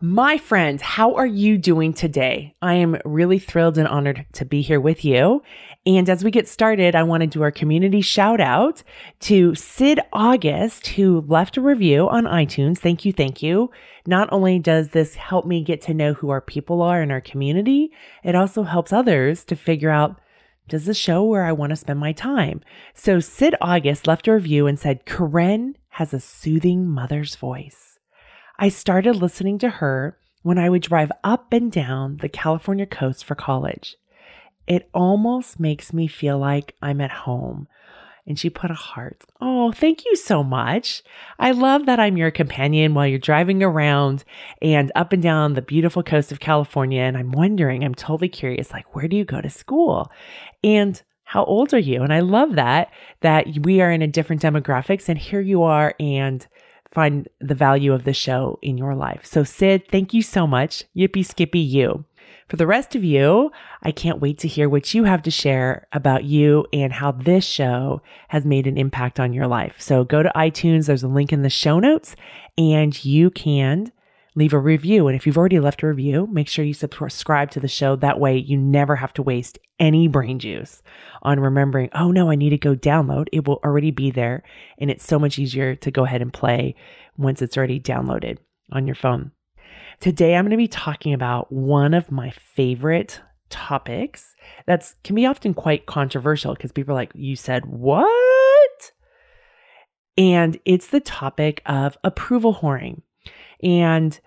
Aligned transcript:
My 0.00 0.38
friends, 0.38 0.80
how 0.80 1.16
are 1.16 1.26
you 1.26 1.58
doing 1.58 1.92
today? 1.92 2.54
I 2.62 2.74
am 2.74 3.00
really 3.04 3.40
thrilled 3.40 3.78
and 3.78 3.88
honored 3.88 4.26
to 4.34 4.44
be 4.44 4.62
here 4.62 4.80
with 4.80 5.04
you. 5.04 5.42
And 5.86 6.08
as 6.08 6.22
we 6.22 6.30
get 6.30 6.46
started, 6.46 6.94
I 6.94 7.02
want 7.02 7.22
to 7.22 7.26
do 7.26 7.42
our 7.42 7.50
community 7.50 8.00
shout 8.00 8.40
out 8.40 8.84
to 9.22 9.56
Sid 9.56 9.98
August, 10.12 10.86
who 10.86 11.24
left 11.26 11.56
a 11.56 11.60
review 11.60 12.08
on 12.08 12.26
iTunes. 12.26 12.78
Thank 12.78 13.04
you. 13.04 13.12
Thank 13.12 13.42
you. 13.42 13.72
Not 14.06 14.28
only 14.30 14.60
does 14.60 14.90
this 14.90 15.16
help 15.16 15.46
me 15.46 15.64
get 15.64 15.82
to 15.82 15.94
know 15.94 16.14
who 16.14 16.30
our 16.30 16.40
people 16.40 16.80
are 16.80 17.02
in 17.02 17.10
our 17.10 17.20
community, 17.20 17.90
it 18.22 18.36
also 18.36 18.62
helps 18.62 18.92
others 18.92 19.44
to 19.46 19.56
figure 19.56 19.90
out 19.90 20.20
does 20.68 20.84
this 20.84 20.96
show 20.96 21.24
where 21.24 21.44
I 21.44 21.50
want 21.50 21.70
to 21.70 21.76
spend 21.76 21.98
my 21.98 22.12
time? 22.12 22.60
So 22.94 23.18
Sid 23.18 23.56
August 23.60 24.06
left 24.06 24.28
a 24.28 24.34
review 24.34 24.68
and 24.68 24.78
said, 24.78 25.06
Karen 25.06 25.76
has 25.88 26.14
a 26.14 26.20
soothing 26.20 26.86
mother's 26.86 27.34
voice. 27.34 27.87
I 28.58 28.70
started 28.70 29.16
listening 29.16 29.58
to 29.58 29.70
her 29.70 30.18
when 30.42 30.58
I 30.58 30.68
would 30.68 30.82
drive 30.82 31.12
up 31.22 31.52
and 31.52 31.70
down 31.70 32.16
the 32.16 32.28
California 32.28 32.86
coast 32.86 33.24
for 33.24 33.36
college. 33.36 33.96
It 34.66 34.88
almost 34.92 35.60
makes 35.60 35.92
me 35.92 36.08
feel 36.08 36.38
like 36.38 36.74
I'm 36.82 37.00
at 37.00 37.10
home. 37.10 37.68
And 38.26 38.38
she 38.38 38.50
put 38.50 38.70
a 38.70 38.74
heart. 38.74 39.24
Oh, 39.40 39.72
thank 39.72 40.04
you 40.04 40.14
so 40.14 40.42
much. 40.42 41.02
I 41.38 41.52
love 41.52 41.86
that 41.86 41.98
I'm 41.98 42.18
your 42.18 42.30
companion 42.30 42.92
while 42.92 43.06
you're 43.06 43.18
driving 43.18 43.62
around 43.62 44.24
and 44.60 44.92
up 44.94 45.14
and 45.14 45.22
down 45.22 45.54
the 45.54 45.62
beautiful 45.62 46.02
coast 46.02 46.30
of 46.30 46.40
California. 46.40 47.00
And 47.00 47.16
I'm 47.16 47.30
wondering, 47.30 47.84
I'm 47.84 47.94
totally 47.94 48.28
curious, 48.28 48.70
like, 48.70 48.94
where 48.94 49.08
do 49.08 49.16
you 49.16 49.24
go 49.24 49.40
to 49.40 49.48
school? 49.48 50.12
And 50.62 51.00
how 51.24 51.44
old 51.44 51.72
are 51.72 51.78
you? 51.78 52.02
And 52.02 52.12
I 52.12 52.20
love 52.20 52.56
that, 52.56 52.90
that 53.20 53.46
we 53.62 53.80
are 53.80 53.90
in 53.90 54.02
a 54.02 54.06
different 54.06 54.42
demographics 54.42 55.08
and 55.08 55.18
here 55.18 55.40
you 55.40 55.62
are 55.62 55.94
and 55.98 56.46
find 56.90 57.28
the 57.40 57.54
value 57.54 57.92
of 57.92 58.04
the 58.04 58.12
show 58.12 58.58
in 58.62 58.78
your 58.78 58.94
life. 58.94 59.24
So 59.24 59.44
Sid, 59.44 59.88
thank 59.88 60.14
you 60.14 60.22
so 60.22 60.46
much. 60.46 60.84
Yippee 60.96 61.24
skippy 61.24 61.60
you. 61.60 62.04
For 62.48 62.56
the 62.56 62.66
rest 62.66 62.94
of 62.94 63.04
you, 63.04 63.50
I 63.82 63.92
can't 63.92 64.20
wait 64.20 64.38
to 64.38 64.48
hear 64.48 64.70
what 64.70 64.94
you 64.94 65.04
have 65.04 65.22
to 65.24 65.30
share 65.30 65.86
about 65.92 66.24
you 66.24 66.66
and 66.72 66.94
how 66.94 67.12
this 67.12 67.44
show 67.44 68.00
has 68.28 68.46
made 68.46 68.66
an 68.66 68.78
impact 68.78 69.20
on 69.20 69.34
your 69.34 69.46
life. 69.46 69.76
So 69.80 70.02
go 70.02 70.22
to 70.22 70.32
iTunes, 70.34 70.86
there's 70.86 71.02
a 71.02 71.08
link 71.08 71.30
in 71.30 71.42
the 71.42 71.50
show 71.50 71.78
notes, 71.78 72.16
and 72.56 73.04
you 73.04 73.30
can 73.30 73.92
leave 74.34 74.52
a 74.52 74.58
review. 74.58 75.08
And 75.08 75.16
if 75.16 75.26
you've 75.26 75.38
already 75.38 75.60
left 75.60 75.82
a 75.82 75.88
review, 75.88 76.28
make 76.30 76.48
sure 76.48 76.64
you 76.64 76.74
subscribe 76.74 77.50
to 77.52 77.60
the 77.60 77.68
show. 77.68 77.96
That 77.96 78.20
way 78.20 78.36
you 78.36 78.56
never 78.56 78.96
have 78.96 79.12
to 79.14 79.22
waste 79.22 79.58
any 79.78 80.08
brain 80.08 80.38
juice 80.38 80.82
on 81.22 81.40
remembering, 81.40 81.90
oh 81.92 82.10
no, 82.10 82.30
I 82.30 82.34
need 82.34 82.50
to 82.50 82.58
go 82.58 82.74
download. 82.74 83.26
It 83.32 83.46
will 83.46 83.60
already 83.64 83.90
be 83.90 84.10
there. 84.10 84.42
And 84.78 84.90
it's 84.90 85.06
so 85.06 85.18
much 85.18 85.38
easier 85.38 85.74
to 85.76 85.90
go 85.90 86.04
ahead 86.04 86.22
and 86.22 86.32
play 86.32 86.74
once 87.16 87.42
it's 87.42 87.56
already 87.56 87.80
downloaded 87.80 88.38
on 88.72 88.86
your 88.86 88.94
phone. 88.94 89.32
Today, 90.00 90.36
I'm 90.36 90.44
going 90.44 90.50
to 90.52 90.56
be 90.56 90.68
talking 90.68 91.12
about 91.12 91.52
one 91.52 91.92
of 91.92 92.12
my 92.12 92.30
favorite 92.30 93.20
topics 93.50 94.34
that's 94.66 94.94
can 95.04 95.16
be 95.16 95.26
often 95.26 95.54
quite 95.54 95.86
controversial 95.86 96.54
because 96.54 96.70
people 96.70 96.92
are 96.92 96.96
like, 96.96 97.12
you 97.14 97.34
said 97.34 97.64
what? 97.66 98.92
And 100.16 100.58
it's 100.64 100.88
the 100.88 101.00
topic 101.00 101.62
of 101.66 101.96
approval 102.04 102.54
whoring. 102.54 103.02
And 103.62 104.18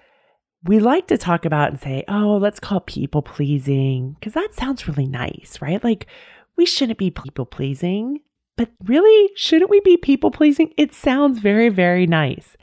we 0.64 0.80
like 0.80 1.08
to 1.08 1.18
talk 1.18 1.46
about 1.46 1.72
and 1.72 1.80
say, 1.80 2.04
oh, 2.08 2.38
let's 2.38 2.60
call 2.60 2.82
people 2.82 3.22
pleasing 3.22 4.16
because 4.20 4.34
that 4.34 4.54
sounds 4.54 4.88
really 4.88 5.08
nice, 5.08 5.60
right? 5.62 5.84
Like 5.84 6.08
we 6.56 6.66
shouldn't 6.66 7.00
be 7.00 7.10
people 7.10 7.46
pleasing, 7.46 8.20
but 8.58 8.70
really, 8.84 9.32
shouldn't 9.36 9.72
we 9.72 9.80
be 9.80 9.98
people 9.98 10.30
pleasing? 10.30 10.74
It 10.78 10.94
sounds 10.94 11.40
very, 11.40 11.70
very 11.70 12.06
nice. 12.06 12.56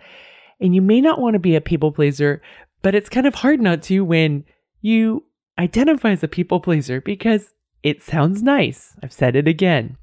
And 0.60 0.74
you 0.74 0.82
may 0.82 1.00
not 1.00 1.20
want 1.20 1.34
to 1.34 1.40
be 1.40 1.56
a 1.56 1.60
people 1.60 1.92
pleaser, 1.92 2.42
but 2.82 2.94
it's 2.94 3.08
kind 3.08 3.26
of 3.26 3.36
hard 3.36 3.60
not 3.60 3.82
to 3.84 4.04
when 4.04 4.44
you 4.80 5.24
identify 5.58 6.10
as 6.10 6.22
a 6.22 6.28
people 6.28 6.60
pleaser 6.60 7.00
because 7.00 7.52
it 7.82 8.02
sounds 8.02 8.42
nice. 8.42 8.94
I've 9.02 9.12
said 9.12 9.34
it 9.34 9.48
again. 9.48 9.96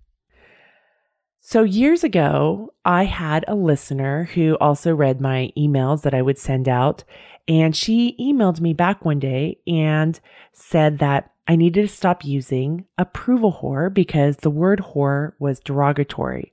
So, 1.48 1.62
years 1.62 2.04
ago, 2.04 2.74
I 2.86 3.06
had 3.06 3.46
a 3.48 3.54
listener 3.54 4.24
who 4.34 4.58
also 4.60 4.96
read 4.96 5.22
my 5.22 5.54
emails 5.56 6.02
that 6.02 6.16
I 6.16 6.24
would 6.24 6.40
send 6.40 6.68
out. 6.68 7.04
And 7.48 7.76
she 7.76 8.16
emailed 8.20 8.62
me 8.62 8.74
back 8.74 9.06
one 9.06 9.20
day 9.20 9.60
and 9.68 10.20
said 10.54 10.98
that 10.98 11.34
I 11.48 11.56
needed 11.56 11.84
to 11.84 11.96
stop 11.96 12.26
using 12.26 12.86
approval 12.98 13.60
whore 13.62 13.94
because 13.94 14.38
the 14.38 14.50
word 14.50 14.80
whore 14.80 15.34
was 15.38 15.60
derogatory. 15.60 16.52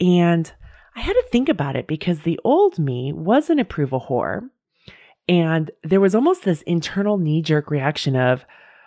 And 0.00 0.52
I 0.96 1.00
had 1.00 1.12
to 1.12 1.24
think 1.30 1.48
about 1.48 1.76
it 1.76 1.86
because 1.86 2.22
the 2.22 2.40
old 2.42 2.80
me 2.80 3.12
was 3.12 3.50
an 3.50 3.60
approval 3.60 4.06
whore. 4.08 4.50
And 5.28 5.70
there 5.84 6.00
was 6.00 6.16
almost 6.16 6.42
this 6.42 6.62
internal 6.62 7.18
knee 7.18 7.40
jerk 7.40 7.70
reaction 7.70 8.16
of, 8.16 8.44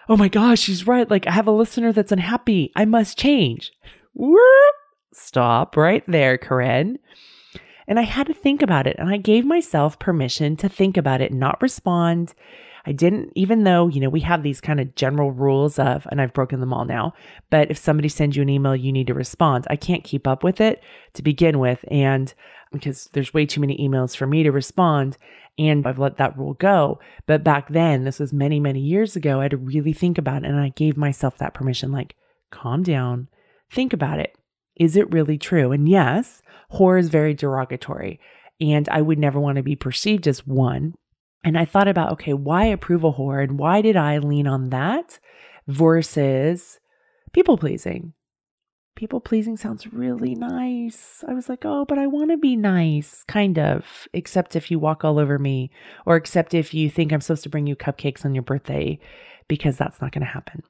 oh 0.09 0.17
my 0.17 0.27
gosh, 0.27 0.59
she's 0.59 0.85
right. 0.85 1.09
Like, 1.09 1.25
I 1.25 1.31
have 1.31 1.47
a 1.47 1.51
listener 1.51 1.93
that's 1.93 2.11
unhappy. 2.11 2.73
I 2.75 2.83
must 2.83 3.17
change. 3.17 3.71
Whoop. 4.13 4.41
Stop 5.17 5.77
right 5.77 6.03
there, 6.07 6.37
Karen. 6.37 6.99
And 7.87 7.97
I 7.99 8.01
had 8.01 8.27
to 8.27 8.33
think 8.33 8.61
about 8.61 8.85
it. 8.85 8.97
And 8.99 9.09
I 9.09 9.17
gave 9.17 9.45
myself 9.45 9.97
permission 9.97 10.57
to 10.57 10.67
think 10.67 10.97
about 10.97 11.21
it, 11.21 11.31
not 11.31 11.61
respond. 11.61 12.33
I 12.85 12.91
didn't, 12.91 13.31
even 13.33 13.63
though, 13.63 13.87
you 13.87 14.01
know, 14.01 14.09
we 14.09 14.19
have 14.19 14.43
these 14.43 14.59
kind 14.59 14.79
of 14.79 14.93
general 14.93 15.31
rules 15.31 15.79
of, 15.79 16.05
and 16.11 16.21
I've 16.21 16.33
broken 16.33 16.59
them 16.59 16.73
all 16.73 16.83
now, 16.83 17.13
but 17.49 17.71
if 17.71 17.77
somebody 17.77 18.09
sends 18.09 18.35
you 18.35 18.43
an 18.43 18.49
email, 18.49 18.75
you 18.75 18.91
need 18.91 19.07
to 19.07 19.13
respond. 19.13 19.65
I 19.69 19.77
can't 19.77 20.03
keep 20.03 20.27
up 20.27 20.43
with 20.43 20.59
it 20.59 20.83
to 21.13 21.23
begin 21.23 21.59
with. 21.59 21.85
And 21.89 22.33
because 22.73 23.05
there's 23.13 23.33
way 23.33 23.45
too 23.45 23.61
many 23.61 23.77
emails 23.77 24.17
for 24.17 24.27
me 24.27 24.43
to 24.43 24.51
respond. 24.51 25.17
And 25.57 25.87
I've 25.87 25.97
let 25.97 26.17
that 26.17 26.37
rule 26.37 26.55
go. 26.55 26.99
But 27.25 27.43
back 27.43 27.69
then, 27.69 28.03
this 28.03 28.19
was 28.19 28.33
many, 28.33 28.59
many 28.59 28.81
years 28.81 29.15
ago, 29.15 29.39
I 29.39 29.43
had 29.43 29.51
to 29.51 29.57
really 29.57 29.93
think 29.93 30.17
about 30.17 30.43
it. 30.43 30.49
And 30.49 30.59
I 30.59 30.69
gave 30.69 30.97
myself 30.97 31.37
that 31.37 31.53
permission 31.53 31.93
like, 31.93 32.15
calm 32.51 32.83
down, 32.83 33.29
think 33.71 33.93
about 33.93 34.19
it. 34.19 34.35
Is 34.75 34.95
it 34.95 35.11
really 35.11 35.37
true? 35.37 35.71
And 35.71 35.87
yes, 35.87 36.41
whore 36.73 36.99
is 36.99 37.09
very 37.09 37.33
derogatory. 37.33 38.19
And 38.59 38.87
I 38.89 39.01
would 39.01 39.19
never 39.19 39.39
want 39.39 39.57
to 39.57 39.63
be 39.63 39.75
perceived 39.75 40.27
as 40.27 40.45
one. 40.45 40.95
And 41.43 41.57
I 41.57 41.65
thought 41.65 41.87
about, 41.87 42.13
okay, 42.13 42.33
why 42.33 42.65
approval 42.65 43.13
whore? 43.13 43.43
And 43.43 43.59
why 43.59 43.81
did 43.81 43.95
I 43.95 44.17
lean 44.17 44.47
on 44.47 44.69
that 44.69 45.19
versus 45.67 46.79
people 47.33 47.57
pleasing? 47.57 48.13
People 48.95 49.19
pleasing 49.19 49.57
sounds 49.57 49.91
really 49.91 50.35
nice. 50.35 51.21
I 51.27 51.33
was 51.33 51.49
like, 51.49 51.65
oh, 51.65 51.83
but 51.85 51.99
I 51.99 52.07
want 52.07 52.31
to 52.31 52.37
be 52.37 52.55
nice, 52.55 53.25
kind 53.27 53.59
of, 53.59 54.07
except 54.13 54.55
if 54.55 54.71
you 54.71 54.79
walk 54.79 55.03
all 55.03 55.19
over 55.19 55.37
me, 55.37 55.69
or 56.05 56.15
except 56.15 56.53
if 56.53 56.73
you 56.73 56.89
think 56.89 57.11
I'm 57.11 57.19
supposed 57.19 57.43
to 57.43 57.49
bring 57.49 57.67
you 57.67 57.75
cupcakes 57.75 58.23
on 58.23 58.33
your 58.33 58.41
birthday, 58.41 58.97
because 59.49 59.75
that's 59.77 60.01
not 60.01 60.13
going 60.13 60.21
to 60.21 60.31
happen. 60.31 60.63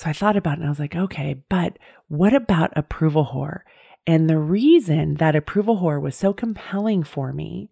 So 0.00 0.08
I 0.08 0.14
thought 0.14 0.38
about 0.38 0.54
it 0.54 0.60
and 0.60 0.66
I 0.66 0.70
was 0.70 0.78
like, 0.78 0.96
okay, 0.96 1.42
but 1.50 1.78
what 2.08 2.32
about 2.32 2.72
approval 2.74 3.32
whore? 3.34 3.60
And 4.06 4.30
the 4.30 4.38
reason 4.38 5.16
that 5.16 5.36
approval 5.36 5.76
whore 5.76 6.00
was 6.00 6.16
so 6.16 6.32
compelling 6.32 7.02
for 7.02 7.34
me 7.34 7.68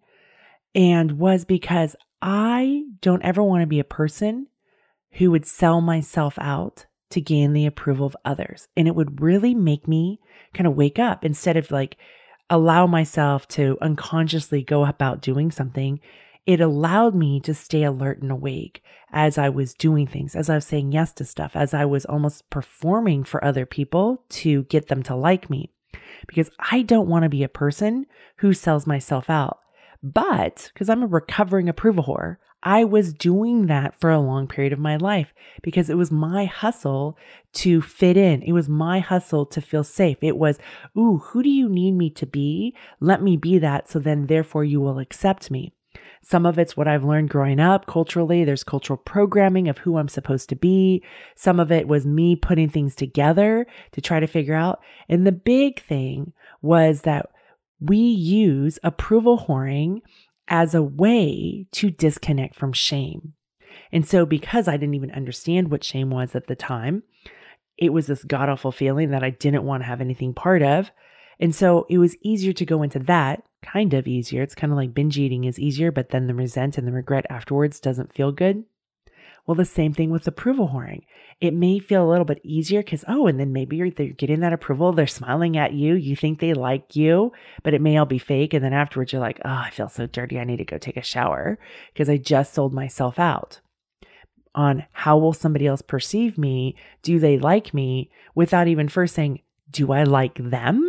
and 0.75 1.13
was 1.13 1.43
because 1.43 1.95
I 2.21 2.83
don't 3.01 3.23
ever 3.23 3.41
want 3.41 3.63
to 3.63 3.67
be 3.67 3.79
a 3.79 3.83
person 3.83 4.45
who 5.13 5.31
would 5.31 5.47
sell 5.47 5.81
myself 5.81 6.35
out 6.39 6.85
to 7.09 7.19
gain 7.19 7.53
the 7.53 7.65
approval 7.65 8.05
of 8.05 8.17
others. 8.23 8.67
And 8.77 8.87
it 8.87 8.93
would 8.93 9.21
really 9.21 9.55
make 9.55 9.87
me 9.87 10.19
kind 10.53 10.67
of 10.67 10.75
wake 10.75 10.99
up 10.99 11.25
instead 11.25 11.57
of 11.57 11.71
like 11.71 11.97
allow 12.47 12.85
myself 12.85 13.47
to 13.47 13.75
unconsciously 13.81 14.61
go 14.61 14.85
about 14.85 15.21
doing 15.21 15.49
something 15.49 15.99
it 16.45 16.61
allowed 16.61 17.15
me 17.15 17.39
to 17.41 17.53
stay 17.53 17.83
alert 17.83 18.21
and 18.21 18.31
awake 18.31 18.83
as 19.11 19.37
I 19.37 19.49
was 19.49 19.73
doing 19.73 20.07
things, 20.07 20.35
as 20.35 20.49
I 20.49 20.55
was 20.55 20.65
saying 20.65 20.91
yes 20.91 21.13
to 21.13 21.25
stuff, 21.25 21.55
as 21.55 21.73
I 21.73 21.85
was 21.85 22.05
almost 22.05 22.49
performing 22.49 23.23
for 23.23 23.43
other 23.43 23.65
people 23.65 24.23
to 24.29 24.63
get 24.63 24.87
them 24.87 25.03
to 25.03 25.15
like 25.15 25.49
me. 25.49 25.71
Because 26.27 26.49
I 26.59 26.81
don't 26.81 27.07
want 27.07 27.23
to 27.23 27.29
be 27.29 27.43
a 27.43 27.49
person 27.49 28.05
who 28.37 28.53
sells 28.53 28.87
myself 28.87 29.29
out. 29.29 29.59
But 30.01 30.71
because 30.73 30.89
I'm 30.89 31.03
a 31.03 31.07
recovering 31.07 31.67
approval 31.69 32.03
whore, 32.05 32.37
I 32.61 32.83
was 32.83 33.13
doing 33.13 33.67
that 33.67 33.99
for 33.99 34.09
a 34.09 34.19
long 34.19 34.47
period 34.47 34.73
of 34.73 34.79
my 34.79 34.97
life 34.97 35.33
because 35.61 35.89
it 35.89 35.97
was 35.97 36.11
my 36.11 36.45
hustle 36.45 37.17
to 37.53 37.81
fit 37.81 38.17
in. 38.17 38.41
It 38.41 38.51
was 38.51 38.67
my 38.67 38.99
hustle 38.99 39.45
to 39.45 39.61
feel 39.61 39.83
safe. 39.83 40.17
It 40.21 40.37
was, 40.37 40.59
ooh, 40.97 41.19
who 41.19 41.41
do 41.41 41.49
you 41.49 41.69
need 41.69 41.93
me 41.93 42.09
to 42.11 42.25
be? 42.25 42.75
Let 42.99 43.21
me 43.21 43.37
be 43.37 43.59
that. 43.59 43.89
So 43.89 43.99
then, 43.99 44.27
therefore, 44.27 44.65
you 44.65 44.81
will 44.81 44.99
accept 44.99 45.49
me. 45.49 45.73
Some 46.21 46.45
of 46.45 46.59
it's 46.59 46.75
what 46.75 46.87
I've 46.87 47.03
learned 47.03 47.29
growing 47.29 47.59
up 47.59 47.85
culturally. 47.85 48.43
There's 48.43 48.63
cultural 48.63 48.97
programming 48.97 49.67
of 49.67 49.79
who 49.79 49.97
I'm 49.97 50.07
supposed 50.07 50.49
to 50.49 50.55
be. 50.55 51.03
Some 51.35 51.59
of 51.59 51.71
it 51.71 51.87
was 51.87 52.05
me 52.05 52.35
putting 52.35 52.69
things 52.69 52.95
together 52.95 53.65
to 53.93 54.01
try 54.01 54.19
to 54.19 54.27
figure 54.27 54.55
out. 54.55 54.79
And 55.07 55.25
the 55.25 55.31
big 55.31 55.81
thing 55.81 56.33
was 56.61 57.01
that 57.01 57.27
we 57.79 57.97
use 57.97 58.79
approval 58.83 59.45
whoring 59.47 60.01
as 60.47 60.75
a 60.75 60.83
way 60.83 61.67
to 61.71 61.89
disconnect 61.89 62.55
from 62.55 62.73
shame. 62.73 63.33
And 63.91 64.05
so, 64.05 64.25
because 64.25 64.67
I 64.67 64.77
didn't 64.77 64.95
even 64.95 65.11
understand 65.11 65.71
what 65.71 65.83
shame 65.83 66.09
was 66.09 66.35
at 66.35 66.47
the 66.47 66.55
time, 66.55 67.03
it 67.77 67.93
was 67.93 68.07
this 68.07 68.23
god 68.23 68.49
awful 68.49 68.71
feeling 68.71 69.11
that 69.11 69.23
I 69.23 69.29
didn't 69.29 69.63
want 69.63 69.83
to 69.83 69.87
have 69.87 70.01
anything 70.01 70.33
part 70.33 70.61
of. 70.61 70.91
And 71.39 71.55
so 71.55 71.85
it 71.89 71.97
was 71.97 72.17
easier 72.21 72.51
to 72.53 72.65
go 72.65 72.83
into 72.83 72.99
that, 72.99 73.43
kind 73.61 73.93
of 73.93 74.07
easier. 74.07 74.41
It's 74.41 74.55
kind 74.55 74.71
of 74.71 74.77
like 74.77 74.93
binge 74.93 75.17
eating 75.17 75.43
is 75.43 75.59
easier, 75.59 75.91
but 75.91 76.09
then 76.09 76.27
the 76.27 76.33
resent 76.33 76.77
and 76.77 76.87
the 76.87 76.91
regret 76.91 77.25
afterwards 77.29 77.79
doesn't 77.79 78.13
feel 78.13 78.31
good. 78.31 78.63
Well, 79.45 79.55
the 79.55 79.65
same 79.65 79.93
thing 79.93 80.11
with 80.11 80.27
approval 80.27 80.69
whoring. 80.69 81.01
It 81.41 81.55
may 81.55 81.79
feel 81.79 82.05
a 82.05 82.09
little 82.09 82.25
bit 82.25 82.39
easier 82.43 82.83
because, 82.83 83.03
oh, 83.07 83.25
and 83.25 83.39
then 83.39 83.51
maybe 83.51 83.77
you're, 83.77 83.89
they're 83.89 84.09
getting 84.09 84.41
that 84.41 84.53
approval. 84.53 84.91
They're 84.91 85.07
smiling 85.07 85.57
at 85.57 85.73
you. 85.73 85.95
You 85.95 86.15
think 86.15 86.39
they 86.39 86.53
like 86.53 86.95
you, 86.95 87.31
but 87.63 87.73
it 87.73 87.81
may 87.81 87.97
all 87.97 88.05
be 88.05 88.19
fake. 88.19 88.53
And 88.53 88.63
then 88.63 88.73
afterwards, 88.73 89.11
you're 89.11 89.21
like, 89.21 89.39
oh, 89.43 89.49
I 89.49 89.71
feel 89.71 89.89
so 89.89 90.05
dirty. 90.05 90.37
I 90.37 90.43
need 90.43 90.57
to 90.57 90.65
go 90.65 90.77
take 90.77 90.97
a 90.97 91.01
shower 91.01 91.57
because 91.93 92.09
I 92.09 92.17
just 92.17 92.53
sold 92.53 92.73
myself 92.73 93.17
out 93.17 93.59
on 94.53 94.85
how 94.91 95.17
will 95.17 95.33
somebody 95.33 95.65
else 95.65 95.81
perceive 95.81 96.37
me? 96.37 96.75
Do 97.01 97.17
they 97.17 97.39
like 97.39 97.73
me? 97.73 98.11
Without 98.35 98.67
even 98.67 98.87
first 98.87 99.15
saying, 99.15 99.41
do 99.71 99.91
I 99.91 100.03
like 100.03 100.35
them? 100.35 100.87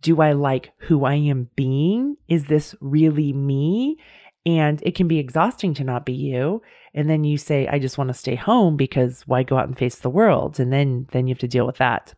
Do 0.00 0.20
I 0.20 0.32
like 0.32 0.72
who 0.78 1.04
I 1.04 1.14
am 1.14 1.50
being? 1.56 2.16
Is 2.28 2.46
this 2.46 2.74
really 2.80 3.32
me? 3.32 3.98
And 4.46 4.80
it 4.82 4.94
can 4.94 5.08
be 5.08 5.18
exhausting 5.18 5.74
to 5.74 5.84
not 5.84 6.06
be 6.06 6.12
you. 6.12 6.62
And 6.94 7.10
then 7.10 7.24
you 7.24 7.36
say, 7.36 7.66
I 7.66 7.78
just 7.78 7.98
want 7.98 8.08
to 8.08 8.14
stay 8.14 8.34
home 8.34 8.76
because 8.76 9.22
why 9.26 9.42
go 9.42 9.58
out 9.58 9.66
and 9.66 9.76
face 9.76 9.96
the 9.96 10.10
world? 10.10 10.58
And 10.58 10.72
then, 10.72 11.06
then 11.12 11.26
you 11.26 11.32
have 11.32 11.40
to 11.40 11.48
deal 11.48 11.66
with 11.66 11.76
that. 11.76 12.14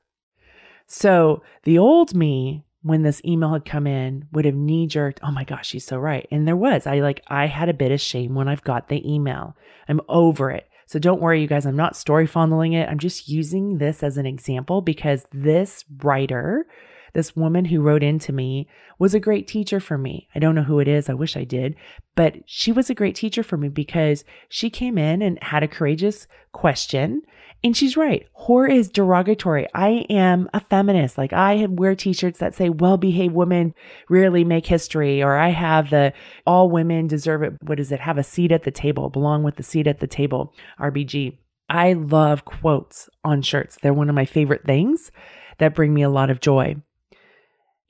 So 0.86 1.42
the 1.64 1.78
old 1.78 2.14
me, 2.14 2.64
when 2.82 3.02
this 3.02 3.20
email 3.24 3.52
had 3.52 3.64
come 3.64 3.86
in, 3.86 4.26
would 4.32 4.44
have 4.44 4.54
knee 4.54 4.86
jerked, 4.86 5.20
oh 5.22 5.30
my 5.30 5.44
gosh, 5.44 5.68
she's 5.68 5.84
so 5.84 5.98
right. 5.98 6.26
And 6.30 6.48
there 6.48 6.56
was, 6.56 6.86
I 6.86 7.00
like, 7.00 7.22
I 7.28 7.46
had 7.46 7.68
a 7.68 7.74
bit 7.74 7.92
of 7.92 8.00
shame 8.00 8.34
when 8.34 8.48
I've 8.48 8.64
got 8.64 8.88
the 8.88 9.06
email. 9.12 9.56
I'm 9.88 10.00
over 10.08 10.50
it. 10.50 10.66
So 10.86 10.98
don't 10.98 11.20
worry, 11.20 11.40
you 11.40 11.46
guys, 11.46 11.66
I'm 11.66 11.76
not 11.76 11.94
story 11.94 12.26
fondling 12.26 12.72
it. 12.72 12.88
I'm 12.88 12.98
just 12.98 13.28
using 13.28 13.78
this 13.78 14.02
as 14.02 14.16
an 14.16 14.26
example 14.26 14.80
because 14.80 15.24
this 15.32 15.84
writer 16.02 16.66
this 17.14 17.36
woman 17.36 17.64
who 17.66 17.80
wrote 17.80 18.02
into 18.02 18.32
me 18.32 18.68
was 18.98 19.14
a 19.14 19.20
great 19.20 19.46
teacher 19.46 19.80
for 19.80 19.98
me. 19.98 20.28
I 20.34 20.38
don't 20.38 20.54
know 20.54 20.62
who 20.62 20.80
it 20.80 20.88
is. 20.88 21.08
I 21.08 21.14
wish 21.14 21.36
I 21.36 21.44
did, 21.44 21.76
but 22.14 22.36
she 22.46 22.72
was 22.72 22.90
a 22.90 22.94
great 22.94 23.14
teacher 23.14 23.42
for 23.42 23.56
me 23.56 23.68
because 23.68 24.24
she 24.48 24.70
came 24.70 24.98
in 24.98 25.22
and 25.22 25.42
had 25.42 25.62
a 25.62 25.68
courageous 25.68 26.26
question. 26.52 27.22
And 27.62 27.76
she's 27.76 27.96
right. 27.96 28.26
Whore 28.40 28.72
is 28.72 28.88
derogatory. 28.88 29.66
I 29.74 30.06
am 30.08 30.48
a 30.54 30.60
feminist. 30.60 31.18
Like 31.18 31.34
I 31.34 31.66
wear 31.68 31.94
t-shirts 31.94 32.38
that 32.38 32.54
say 32.54 32.70
well-behaved 32.70 33.34
women 33.34 33.74
rarely 34.08 34.44
make 34.44 34.64
history, 34.64 35.22
or 35.22 35.36
I 35.36 35.50
have 35.50 35.90
the 35.90 36.14
all 36.46 36.70
women 36.70 37.06
deserve 37.06 37.42
it. 37.42 37.52
What 37.62 37.78
is 37.78 37.92
it? 37.92 38.00
Have 38.00 38.16
a 38.16 38.22
seat 38.22 38.50
at 38.50 38.62
the 38.62 38.70
table, 38.70 39.10
belong 39.10 39.42
with 39.42 39.56
the 39.56 39.62
seat 39.62 39.86
at 39.86 40.00
the 40.00 40.06
table. 40.06 40.54
RBG. 40.80 41.36
I 41.68 41.92
love 41.92 42.46
quotes 42.46 43.10
on 43.24 43.42
shirts. 43.42 43.76
They're 43.82 43.92
one 43.92 44.08
of 44.08 44.14
my 44.14 44.24
favorite 44.24 44.64
things 44.64 45.12
that 45.58 45.74
bring 45.74 45.92
me 45.92 46.02
a 46.02 46.08
lot 46.08 46.30
of 46.30 46.40
joy. 46.40 46.76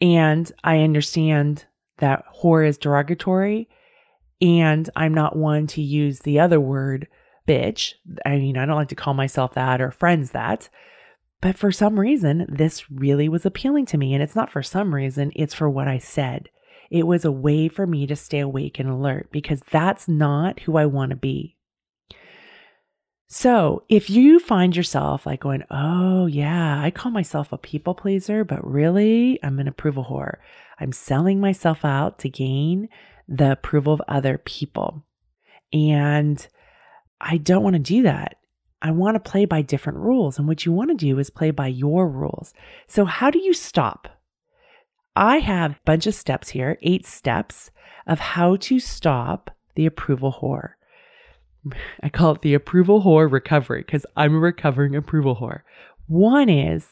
And 0.01 0.51
I 0.65 0.81
understand 0.81 1.67
that 1.99 2.25
whore 2.41 2.67
is 2.67 2.79
derogatory. 2.79 3.69
And 4.41 4.89
I'm 4.97 5.13
not 5.13 5.37
one 5.37 5.67
to 5.69 5.83
use 5.83 6.21
the 6.21 6.41
other 6.41 6.61
word, 6.61 7.09
bitch. 7.47 7.95
I 8.25 8.39
mean, 8.39 8.57
I 8.57 8.65
don't 8.65 8.77
like 8.77 8.89
to 8.89 8.95
call 8.95 9.15
myself 9.15 9.55
that 9.55 9.81
or 9.81 9.91
friends 9.91 10.31
that. 10.31 10.69
But 11.43 11.57
for 11.57 11.73
some 11.73 12.01
reason, 12.01 12.47
this 12.49 12.91
really 12.91 13.29
was 13.29 13.47
appealing 13.47 13.87
to 13.87 13.99
me. 13.99 14.15
And 14.15 14.23
it's 14.23 14.37
not 14.37 14.51
for 14.51 14.63
some 14.63 14.95
reason, 14.95 15.33
it's 15.35 15.55
for 15.55 15.69
what 15.69 15.89
I 15.89 15.99
said. 15.99 16.49
It 16.91 17.07
was 17.07 17.25
a 17.25 17.33
way 17.33 17.69
for 17.69 17.87
me 17.87 18.07
to 18.07 18.17
stay 18.17 18.41
awake 18.41 18.79
and 18.79 18.89
alert 18.89 19.29
because 19.31 19.61
that's 19.71 20.09
not 20.09 20.61
who 20.61 20.77
I 20.77 20.87
want 20.87 21.11
to 21.11 21.17
be. 21.17 21.57
So 23.33 23.85
if 23.89 24.11
you 24.11 24.41
find 24.41 24.75
yourself 24.75 25.25
like 25.25 25.39
going, 25.39 25.63
oh, 25.71 26.27
yeah, 26.27 26.83
I 26.83 26.91
call 26.91 27.13
myself 27.13 27.53
a 27.53 27.59
people 27.59 27.95
pleaser, 27.95 28.43
but 28.43 28.69
really 28.69 29.39
I'm 29.45 29.61
an 29.61 29.69
approval 29.69 30.05
whore. 30.11 30.39
I'm 30.81 30.91
selling 30.91 31.39
myself 31.41 31.85
out 31.85 32.19
to 32.19 32.29
gain 32.29 32.89
the 33.29 33.53
approval 33.53 33.93
of 33.93 34.03
other 34.09 34.37
people. 34.37 35.05
And 35.73 36.45
I 37.21 37.37
don't 37.37 37.63
want 37.63 37.75
to 37.75 37.81
do 37.81 38.03
that. 38.03 38.39
I 38.83 38.91
want 38.91 39.15
to 39.15 39.31
play 39.31 39.45
by 39.45 39.63
different 39.63 39.99
rules. 40.01 40.37
And 40.37 40.49
what 40.49 40.67
you 40.67 40.73
want 40.73 40.91
to 40.91 40.97
do 40.97 41.17
is 41.21 41.31
play 41.31 41.53
by 41.53 41.69
your 41.69 42.09
rules. 42.09 42.53
So, 42.89 43.05
how 43.05 43.31
do 43.31 43.39
you 43.39 43.53
stop? 43.53 44.09
I 45.15 45.39
have 45.39 45.73
a 45.73 45.81
bunch 45.85 46.09
of 46.09 46.15
steps 46.17 46.49
here, 46.49 46.79
eight 46.83 47.07
steps 47.07 47.71
of 48.09 48.19
how 48.19 48.57
to 48.57 48.81
stop 48.81 49.53
the 49.77 49.87
approval 49.87 50.39
whore. 50.43 50.71
I 52.03 52.09
call 52.09 52.33
it 52.33 52.43
the 52.43 52.55
approval 52.55 53.03
whore 53.03 53.31
recovery 53.31 53.83
because 53.83 54.07
I'm 54.17 54.35
a 54.35 54.39
recovering 54.39 54.95
approval 54.95 55.37
whore. 55.37 55.61
One 56.07 56.49
is, 56.49 56.89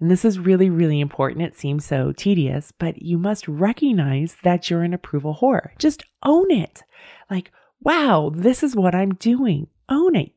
and 0.00 0.10
this 0.10 0.24
is 0.24 0.38
really, 0.38 0.70
really 0.70 1.00
important. 1.00 1.42
It 1.42 1.56
seems 1.56 1.84
so 1.84 2.12
tedious, 2.12 2.72
but 2.78 3.02
you 3.02 3.18
must 3.18 3.48
recognize 3.48 4.36
that 4.42 4.70
you're 4.70 4.82
an 4.82 4.94
approval 4.94 5.38
whore. 5.40 5.76
Just 5.78 6.04
own 6.22 6.50
it. 6.50 6.82
Like, 7.30 7.50
wow, 7.80 8.30
this 8.34 8.62
is 8.62 8.76
what 8.76 8.94
I'm 8.94 9.14
doing. 9.14 9.66
Own 9.88 10.16
it. 10.16 10.32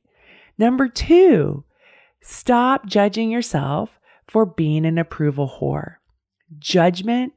Number 0.58 0.88
two, 0.88 1.64
stop 2.22 2.86
judging 2.86 3.32
yourself 3.32 4.00
for 4.28 4.46
being 4.46 4.86
an 4.86 4.98
approval 4.98 5.58
whore. 5.60 5.96
Judgment 6.60 7.34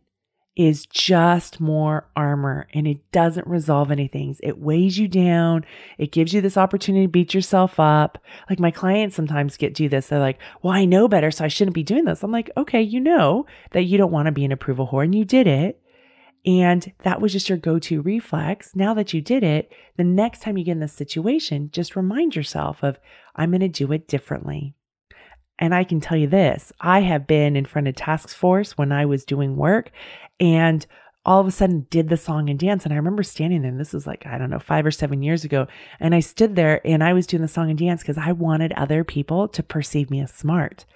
is 0.57 0.87
just 0.87 1.61
more 1.61 2.09
armor 2.17 2.67
and 2.73 2.89
it 2.89 3.13
doesn't 3.13 3.47
resolve 3.47 3.91
anything. 3.91 4.35
It 4.43 4.59
weighs 4.59 4.99
you 4.99 5.07
down. 5.07 5.67
It 5.99 6.13
gives 6.13 6.33
you 6.33 6.41
this 6.41 6.57
opportunity 6.57 7.05
to 7.05 7.11
beat 7.11 7.35
yourself 7.35 7.79
up. 7.79 8.19
Like 8.49 8.59
my 8.59 8.71
clients 8.71 9.15
sometimes 9.15 9.59
get 9.59 9.75
do 9.75 9.89
this. 9.89 10.09
They're 10.09 10.19
like, 10.19 10.39
well, 10.63 10.73
I 10.73 10.87
know 10.87 11.09
better, 11.09 11.31
so 11.31 11.45
I 11.45 11.49
shouldn't 11.49 11.75
be 11.75 11.83
doing 11.83 12.07
this. 12.07 12.23
I'm 12.23 12.33
like, 12.33 12.51
okay, 12.57 12.81
you 12.81 13.01
know 13.01 13.45
that 13.73 13.85
you 13.85 13.99
don't 13.99 14.13
want 14.13 14.27
to 14.27 14.33
be 14.33 14.47
an 14.47 14.53
approval 14.53 14.89
whore 14.91 15.05
and 15.05 15.15
you 15.15 15.27
did 15.27 15.47
it. 15.47 15.81
And 16.47 16.91
that 17.01 17.21
was 17.21 17.33
just 17.33 17.49
your 17.49 17.59
go 17.59 17.79
to 17.81 18.01
reflex. 18.01 18.75
Now 18.75 18.95
that 18.95 19.13
you 19.13 19.21
did 19.21 19.43
it, 19.43 19.71
the 19.97 20.05
next 20.05 20.41
time 20.41 20.57
you 20.57 20.65
get 20.65 20.73
in 20.73 20.81
this 20.81 20.93
situation, 20.93 21.71
just 21.73 21.97
remind 21.97 22.35
yourself 22.35 22.83
of, 22.83 22.99
I'm 23.35 23.51
going 23.51 23.61
to 23.61 23.69
do 23.69 23.93
it 23.93 24.09
differently. 24.09 24.75
And 25.59 25.75
I 25.75 25.85
can 25.85 26.01
tell 26.01 26.17
you 26.17 26.27
this 26.27 26.73
I 26.81 27.01
have 27.01 27.27
been 27.27 27.57
in 27.57 27.65
front 27.65 27.89
of 27.89 27.97
task 27.97 28.29
force 28.29 28.79
when 28.79 28.93
I 28.93 29.07
was 29.07 29.25
doing 29.25 29.57
work 29.57 29.91
and 30.41 30.87
all 31.25 31.41
of 31.41 31.47
a 31.47 31.51
sudden 31.51 31.87
did 31.91 32.09
the 32.09 32.17
song 32.17 32.49
and 32.49 32.59
dance. 32.59 32.85
And 32.85 32.95
I 32.95 32.97
remember 32.97 33.25
standing 33.25 33.63
there, 33.63 33.71
and 33.71 33.81
this 33.81 33.93
was 33.93 34.07
like, 34.07 34.25
I 34.27 34.39
don't 34.39 34.49
know, 34.49 34.61
five 34.61 34.87
or 34.87 34.93
seven 34.93 35.23
years 35.23 35.45
ago. 35.45 35.67
And 35.99 36.15
I 36.15 36.21
stood 36.21 36.55
there 36.55 36.81
and 36.87 37.03
I 37.03 37.13
was 37.13 37.27
doing 37.27 37.43
the 37.43 37.49
song 37.49 37.69
and 37.69 37.79
dance 37.79 38.01
because 38.03 38.17
I 38.17 38.31
wanted 38.31 38.73
other 38.75 39.03
people 39.03 39.49
to 39.49 39.63
perceive 39.63 40.09
me 40.09 40.21
as 40.21 40.33
smart. 40.33 40.87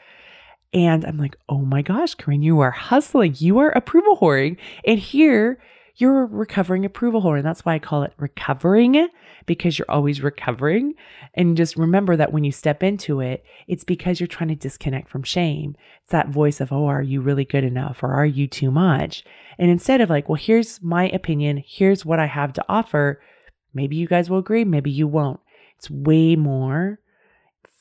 And 0.73 1.05
I'm 1.05 1.19
like, 1.19 1.37
oh 1.49 1.59
my 1.59 1.83
gosh, 1.83 2.15
Corinne, 2.15 2.43
you 2.43 2.61
are 2.61 2.71
hustling. 2.71 3.35
You 3.39 3.59
are 3.59 3.71
approval 3.71 4.17
whoring. 4.17 4.57
And 4.87 5.01
here 5.01 5.61
you're 6.00 6.23
a 6.23 6.26
recovering 6.26 6.85
approval 6.85 7.23
whore. 7.23 7.37
And 7.37 7.47
that's 7.47 7.64
why 7.64 7.75
I 7.75 7.78
call 7.78 8.02
it 8.02 8.12
recovering 8.16 9.09
because 9.47 9.78
you're 9.78 9.90
always 9.90 10.23
recovering. 10.23 10.95
And 11.35 11.57
just 11.57 11.76
remember 11.76 12.16
that 12.16 12.33
when 12.33 12.45
you 12.45 12.52
step 12.52 12.83
into 12.83 13.21
it, 13.21 13.45
it's 13.66 13.85
because 13.85 14.21
you're 14.21 14.26
trying 14.26 14.49
to 14.49 14.54
disconnect 14.54 15.09
from 15.09 15.23
shame. 15.23 15.76
It's 16.02 16.12
that 16.12 16.28
voice 16.28 16.61
of, 16.61 16.73
oh, 16.73 16.87
are 16.87 17.02
you 17.02 17.21
really 17.21 17.45
good 17.45 17.64
enough 17.64 18.02
or 18.02 18.12
are 18.12 18.26
you 18.26 18.47
too 18.47 18.71
much? 18.71 19.25
And 19.59 19.71
instead 19.71 20.00
of 20.00 20.11
like, 20.11 20.28
well, 20.28 20.37
here's 20.40 20.83
my 20.83 21.09
opinion, 21.11 21.62
here's 21.66 22.04
what 22.04 22.19
I 22.19 22.26
have 22.26 22.52
to 22.54 22.64
offer, 22.69 23.21
maybe 23.75 23.97
you 23.97 24.07
guys 24.07 24.30
will 24.30 24.38
agree, 24.38 24.64
maybe 24.64 24.90
you 24.90 25.07
won't. 25.07 25.40
It's 25.76 25.90
way 25.90 26.37
more 26.37 26.99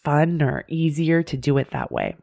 fun 0.04 0.42
or 0.42 0.66
easier 0.68 1.24
to 1.24 1.38
do 1.38 1.58
it 1.58 1.72
that 1.72 1.92
way. 1.92 2.16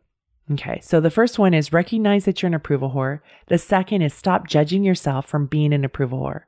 Okay, 0.53 0.81
so 0.81 1.01
the 1.01 1.11
first 1.11 1.39
one 1.39 1.55
is 1.55 1.73
recognize 1.73 2.25
that 2.25 2.41
you're 2.41 2.49
an 2.49 2.55
approval 2.55 2.93
whore. 2.93 3.21
The 3.49 3.59
second 3.59 4.03
is 4.03 4.15
stop 4.15 4.47
judging 4.47 4.85
yourself 4.85 5.27
from 5.27 5.47
being 5.47 5.73
an 5.73 5.85
approval 5.85 6.21
whore. 6.21 6.43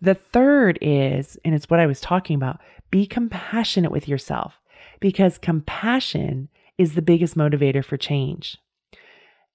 The 0.00 0.14
third 0.14 0.78
is, 0.80 1.38
and 1.44 1.54
it's 1.54 1.68
what 1.68 1.80
I 1.80 1.86
was 1.86 2.00
talking 2.00 2.36
about, 2.36 2.60
be 2.90 3.06
compassionate 3.06 3.90
with 3.90 4.08
yourself 4.08 4.60
because 5.00 5.36
compassion 5.38 6.48
is 6.78 6.94
the 6.94 7.02
biggest 7.02 7.36
motivator 7.36 7.84
for 7.84 7.96
change. 7.96 8.56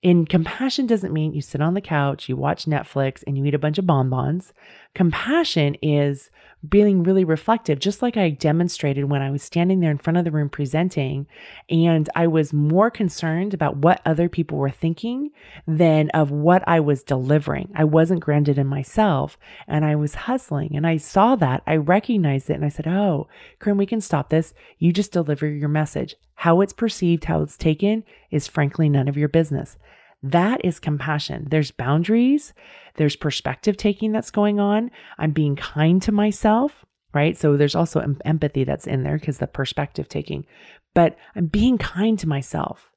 And 0.06 0.30
compassion 0.30 0.86
doesn't 0.86 1.14
mean 1.14 1.34
you 1.34 1.42
sit 1.42 1.62
on 1.62 1.74
the 1.74 1.82
couch, 1.82 2.30
you 2.30 2.38
watch 2.38 2.66
Netflix, 2.66 3.24
and 3.26 3.36
you 3.36 3.44
eat 3.46 3.56
a 3.56 3.60
bunch 3.60 3.80
of 3.80 3.88
bonbons. 3.88 4.54
Compassion 4.94 5.76
is 5.82 6.30
being 6.70 7.02
really 7.02 7.24
reflective, 7.24 7.80
just 7.80 8.04
like 8.04 8.16
I 8.16 8.30
demonstrated 8.30 9.06
when 9.06 9.24
I 9.24 9.32
was 9.32 9.42
standing 9.42 9.80
there 9.80 9.90
in 9.90 9.98
front 9.98 10.18
of 10.18 10.24
the 10.24 10.30
room 10.30 10.48
presenting. 10.48 11.26
And 11.72 12.08
I 12.16 12.28
was 12.28 12.54
more 12.54 12.92
concerned 12.92 13.56
about 13.56 13.78
what 13.78 14.00
other 14.06 14.30
people 14.30 14.60
were 14.60 14.70
thinking 14.70 15.32
than 15.68 16.12
of 16.12 16.30
what 16.30 16.64
I 16.68 16.82
was 16.82 17.02
delivering. 17.02 17.72
I 17.74 17.84
wasn't 17.84 18.20
grounded 18.20 18.60
in 18.60 18.68
myself 18.68 19.40
and 19.68 19.84
I 19.84 19.96
was 19.96 20.14
hustling. 20.14 20.76
And 20.76 20.86
I 20.86 20.98
saw 20.98 21.36
that, 21.38 21.64
I 21.66 21.78
recognized 21.78 22.52
it, 22.52 22.54
and 22.54 22.66
I 22.66 22.70
said, 22.70 22.86
Oh, 22.88 23.28
Corinne, 23.58 23.78
we 23.78 23.88
can 23.88 24.02
stop 24.02 24.30
this. 24.30 24.54
You 24.78 24.94
just 24.94 25.12
deliver 25.12 25.48
your 25.48 25.68
message. 25.68 26.16
How 26.36 26.62
it's 26.62 26.74
perceived, 26.74 27.26
how 27.26 27.42
it's 27.42 27.58
taken 27.58 28.04
is 28.30 28.48
frankly 28.48 28.88
none 28.88 29.08
of 29.08 29.18
your 29.18 29.30
business. 29.30 29.78
That 30.26 30.66
is 30.66 30.80
compassion. 30.80 31.48
There's 31.52 31.70
boundaries, 31.70 32.52
there's 32.96 33.16
perspective 33.16 33.78
taking 33.78 34.12
that's 34.12 34.32
going 34.32 34.60
on. 34.60 34.90
I'm 35.20 35.32
being 35.32 35.56
kind 35.56 36.02
to 36.02 36.12
myself, 36.12 36.84
right? 37.14 37.38
So 37.38 37.56
there's 37.56 37.76
also 37.76 38.00
em- 38.00 38.20
empathy 38.26 38.64
that's 38.64 38.88
in 38.88 39.04
there 39.04 39.20
because 39.20 39.38
the 39.38 39.46
perspective 39.46 40.10
taking, 40.10 40.48
but 40.96 41.16
I'm 41.36 41.46
being 41.46 41.78
kind 41.78 42.18
to 42.18 42.28
myself, 42.28 42.90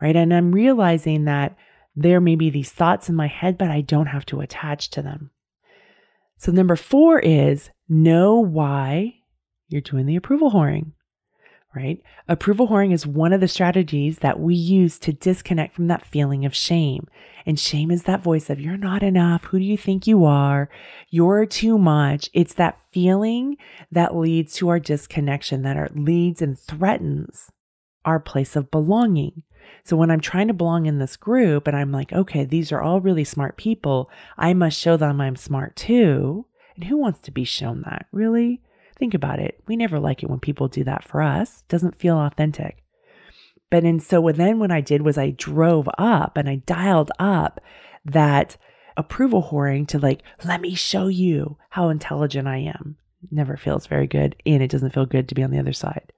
right? 0.00 0.14
And 0.14 0.32
I'm 0.32 0.52
realizing 0.52 1.24
that 1.24 1.56
there 1.96 2.20
may 2.20 2.36
be 2.36 2.48
these 2.48 2.70
thoughts 2.70 3.08
in 3.08 3.16
my 3.16 3.26
head, 3.26 3.58
but 3.58 3.72
I 3.72 3.80
don't 3.80 4.06
have 4.06 4.24
to 4.26 4.40
attach 4.40 4.90
to 4.90 5.02
them. 5.02 5.32
So, 6.36 6.52
number 6.52 6.76
four 6.76 7.18
is 7.18 7.70
know 7.88 8.38
why 8.38 9.14
you're 9.66 9.80
doing 9.80 10.06
the 10.06 10.14
approval 10.14 10.52
whoring 10.52 10.92
right? 11.74 12.02
Approval 12.28 12.68
whoring 12.68 12.92
is 12.92 13.06
one 13.06 13.32
of 13.32 13.40
the 13.40 13.48
strategies 13.48 14.18
that 14.18 14.40
we 14.40 14.54
use 14.54 14.98
to 15.00 15.12
disconnect 15.12 15.74
from 15.74 15.86
that 15.88 16.04
feeling 16.04 16.44
of 16.44 16.54
shame. 16.54 17.06
And 17.46 17.58
shame 17.58 17.90
is 17.90 18.02
that 18.04 18.22
voice 18.22 18.50
of, 18.50 18.60
you're 18.60 18.76
not 18.76 19.02
enough. 19.02 19.44
Who 19.44 19.58
do 19.58 19.64
you 19.64 19.76
think 19.76 20.06
you 20.06 20.24
are? 20.24 20.68
You're 21.10 21.46
too 21.46 21.78
much. 21.78 22.30
It's 22.32 22.54
that 22.54 22.78
feeling 22.92 23.56
that 23.90 24.16
leads 24.16 24.54
to 24.54 24.68
our 24.68 24.80
disconnection, 24.80 25.62
that 25.62 25.96
leads 25.96 26.42
and 26.42 26.58
threatens 26.58 27.50
our 28.04 28.20
place 28.20 28.56
of 28.56 28.70
belonging. 28.70 29.42
So 29.84 29.96
when 29.96 30.10
I'm 30.10 30.20
trying 30.20 30.48
to 30.48 30.54
belong 30.54 30.86
in 30.86 30.98
this 30.98 31.16
group 31.16 31.66
and 31.66 31.76
I'm 31.76 31.92
like, 31.92 32.12
okay, 32.12 32.44
these 32.44 32.72
are 32.72 32.80
all 32.80 33.00
really 33.00 33.24
smart 33.24 33.56
people, 33.56 34.10
I 34.36 34.54
must 34.54 34.78
show 34.78 34.96
them 34.96 35.20
I'm 35.20 35.36
smart 35.36 35.76
too. 35.76 36.46
And 36.74 36.84
who 36.84 36.96
wants 36.96 37.20
to 37.20 37.30
be 37.30 37.44
shown 37.44 37.82
that? 37.82 38.06
Really? 38.12 38.62
Think 38.98 39.14
about 39.14 39.38
it. 39.38 39.62
We 39.66 39.76
never 39.76 40.00
like 40.00 40.22
it 40.22 40.30
when 40.30 40.40
people 40.40 40.68
do 40.68 40.84
that 40.84 41.04
for 41.04 41.22
us. 41.22 41.60
It 41.60 41.68
doesn't 41.68 41.96
feel 41.96 42.18
authentic. 42.18 42.82
But 43.70 43.84
and 43.84 44.02
so 44.02 44.30
then 44.32 44.58
what 44.58 44.70
I 44.70 44.80
did 44.80 45.02
was 45.02 45.18
I 45.18 45.30
drove 45.30 45.88
up 45.98 46.36
and 46.36 46.48
I 46.48 46.56
dialed 46.56 47.12
up 47.18 47.60
that 48.04 48.56
approval 48.96 49.50
whoring 49.50 49.86
to 49.88 49.98
like, 49.98 50.22
let 50.44 50.60
me 50.60 50.74
show 50.74 51.08
you 51.08 51.58
how 51.70 51.88
intelligent 51.90 52.48
I 52.48 52.58
am. 52.58 52.96
Never 53.30 53.56
feels 53.56 53.86
very 53.86 54.06
good. 54.06 54.36
And 54.46 54.62
it 54.62 54.70
doesn't 54.70 54.94
feel 54.94 55.06
good 55.06 55.28
to 55.28 55.34
be 55.34 55.42
on 55.42 55.50
the 55.50 55.58
other 55.58 55.72
side. 55.72 56.12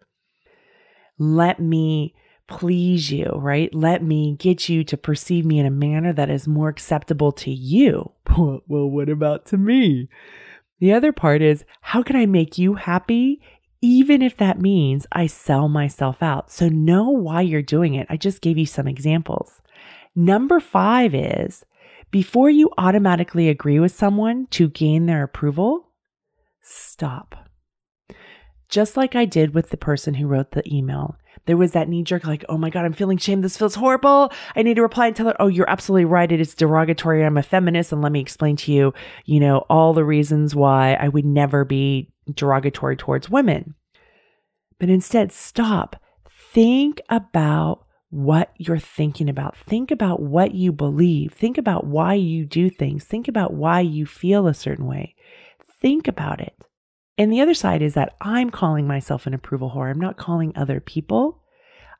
Let 1.19 1.61
me 1.61 2.15
please 2.47 3.11
you, 3.13 3.27
right? 3.37 3.73
Let 3.75 4.03
me 4.03 4.37
get 4.39 4.69
you 4.69 4.85
to 4.85 4.97
perceive 4.97 5.45
me 5.45 5.59
in 5.59 5.67
a 5.67 5.71
manner 5.71 6.13
that 6.13 6.31
is 6.31 6.49
more 6.49 6.69
acceptable 6.69 7.33
to 7.33 7.51
you. 7.51 8.13
well, 8.39 8.63
what 8.67 9.09
about 9.09 9.47
to 9.47 9.57
me? 9.57 10.09
The 10.81 10.93
other 10.93 11.13
part 11.13 11.43
is 11.43 11.65
how 11.83 12.03
can 12.03 12.17
I 12.17 12.27
make 12.27 12.59
you 12.59 12.75
happy? 12.75 13.41
Even 13.83 14.21
if 14.23 14.37
that 14.37 14.61
means 14.61 15.07
I 15.13 15.27
sell 15.27 15.69
myself 15.69 16.23
out. 16.23 16.51
So 16.51 16.69
know 16.69 17.09
why 17.09 17.43
you're 17.43 17.63
doing 17.63 17.95
it. 17.95 18.07
I 18.11 18.17
just 18.17 18.41
gave 18.41 18.59
you 18.59 18.67
some 18.67 18.89
examples. 18.89 19.63
Number 20.15 20.59
five 20.59 21.15
is 21.15 21.65
before 22.11 22.51
you 22.51 22.71
automatically 22.77 23.49
agree 23.49 23.79
with 23.79 23.93
someone 23.93 24.49
to 24.51 24.69
gain 24.69 25.07
their 25.07 25.23
approval, 25.23 25.93
stop. 26.61 27.49
Just 28.69 28.97
like 28.97 29.15
I 29.15 29.25
did 29.25 29.55
with 29.55 29.71
the 29.71 29.77
person 29.77 30.15
who 30.15 30.27
wrote 30.27 30.53
the 30.53 30.63
email, 30.73 31.17
there 31.47 31.57
was 31.57 31.73
that 31.73 31.89
knee 31.89 32.03
jerk, 32.03 32.25
like, 32.25 32.45
oh 32.49 32.59
my 32.59 32.71
God, 32.71 32.85
I'm 32.85 32.93
feeling 32.93 33.19
shame. 33.19 33.41
This 33.41 33.57
feels 33.57 33.75
horrible. 33.75 34.33
I 34.55 34.63
need 34.63 34.75
to 34.75 34.83
reply 34.83 35.09
and 35.09 35.17
tell 35.17 35.27
her, 35.27 35.37
oh, 35.41 35.49
you're 35.49 35.69
absolutely 35.69 36.05
right. 36.05 36.31
It 36.31 36.41
is 36.41 36.55
derogatory. 36.55 37.25
I'm 37.25 37.37
a 37.37 37.43
feminist. 37.43 37.93
And 37.93 38.03
let 38.03 38.13
me 38.13 38.21
explain 38.21 38.57
to 38.57 38.73
you, 38.73 38.95
you 39.25 39.41
know, 39.41 39.59
all 39.71 39.95
the 39.95 40.05
reasons 40.05 40.55
why 40.55 40.95
I 40.95 41.09
would 41.09 41.25
never 41.25 41.65
be 41.65 42.13
derogatory 42.33 42.97
towards 42.97 43.31
women. 43.31 43.75
But 44.79 44.91
instead, 44.91 45.33
stop. 45.33 45.97
Think 46.53 47.01
about 47.09 47.85
what 48.11 48.53
you're 48.57 48.79
thinking 48.79 49.29
about. 49.29 49.57
Think 49.57 49.91
about 49.91 50.21
what 50.21 50.53
you 50.55 50.73
believe. 50.73 51.33
Think 51.33 51.59
about 51.59 51.87
why 51.87 52.15
you 52.15 52.45
do 52.45 52.69
things. 52.69 53.05
Think 53.05 53.29
about 53.29 53.55
why 53.55 53.81
you 53.81 54.05
feel 54.05 54.47
a 54.47 54.55
certain 54.55 54.87
way. 54.87 55.15
Think 55.81 56.09
about 56.09 56.41
it. 56.41 56.55
And 57.21 57.31
the 57.31 57.43
other 57.43 57.53
side 57.53 57.83
is 57.83 57.93
that 57.93 58.17
I'm 58.23 58.49
calling 58.49 58.87
myself 58.87 59.27
an 59.27 59.35
approval 59.35 59.73
whore. 59.73 59.91
I'm 59.91 60.01
not 60.01 60.17
calling 60.17 60.55
other 60.57 60.81
people. 60.81 61.43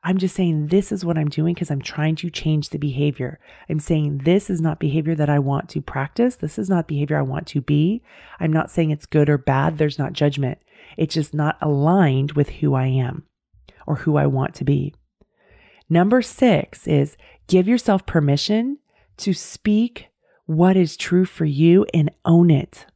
I'm 0.03 0.17
just 0.17 0.35
saying 0.35 0.69
this 0.69 0.91
is 0.91 1.05
what 1.05 1.15
I'm 1.15 1.29
doing 1.29 1.53
because 1.53 1.69
I'm 1.69 1.83
trying 1.83 2.15
to 2.15 2.31
change 2.31 2.69
the 2.69 2.79
behavior. 2.79 3.39
I'm 3.69 3.79
saying 3.79 4.21
this 4.23 4.49
is 4.49 4.59
not 4.59 4.79
behavior 4.79 5.13
that 5.13 5.29
I 5.29 5.37
want 5.37 5.69
to 5.69 5.79
practice. 5.79 6.37
This 6.37 6.57
is 6.57 6.71
not 6.71 6.87
behavior 6.87 7.19
I 7.19 7.21
want 7.21 7.45
to 7.49 7.61
be. 7.61 8.01
I'm 8.39 8.51
not 8.51 8.71
saying 8.71 8.89
it's 8.89 9.05
good 9.05 9.29
or 9.29 9.37
bad. 9.37 9.77
There's 9.77 9.99
not 9.99 10.13
judgment. 10.13 10.57
It's 10.97 11.13
just 11.13 11.35
not 11.35 11.55
aligned 11.61 12.31
with 12.31 12.49
who 12.49 12.73
I 12.73 12.87
am 12.87 13.25
or 13.85 13.97
who 13.97 14.17
I 14.17 14.25
want 14.25 14.55
to 14.55 14.63
be. 14.63 14.95
Number 15.87 16.23
six 16.23 16.87
is 16.87 17.15
give 17.45 17.67
yourself 17.67 18.07
permission 18.07 18.79
to 19.17 19.35
speak 19.35 20.07
what 20.47 20.75
is 20.75 20.97
true 20.97 21.25
for 21.25 21.45
you 21.45 21.85
and 21.93 22.09
own 22.25 22.49
it. 22.49 22.87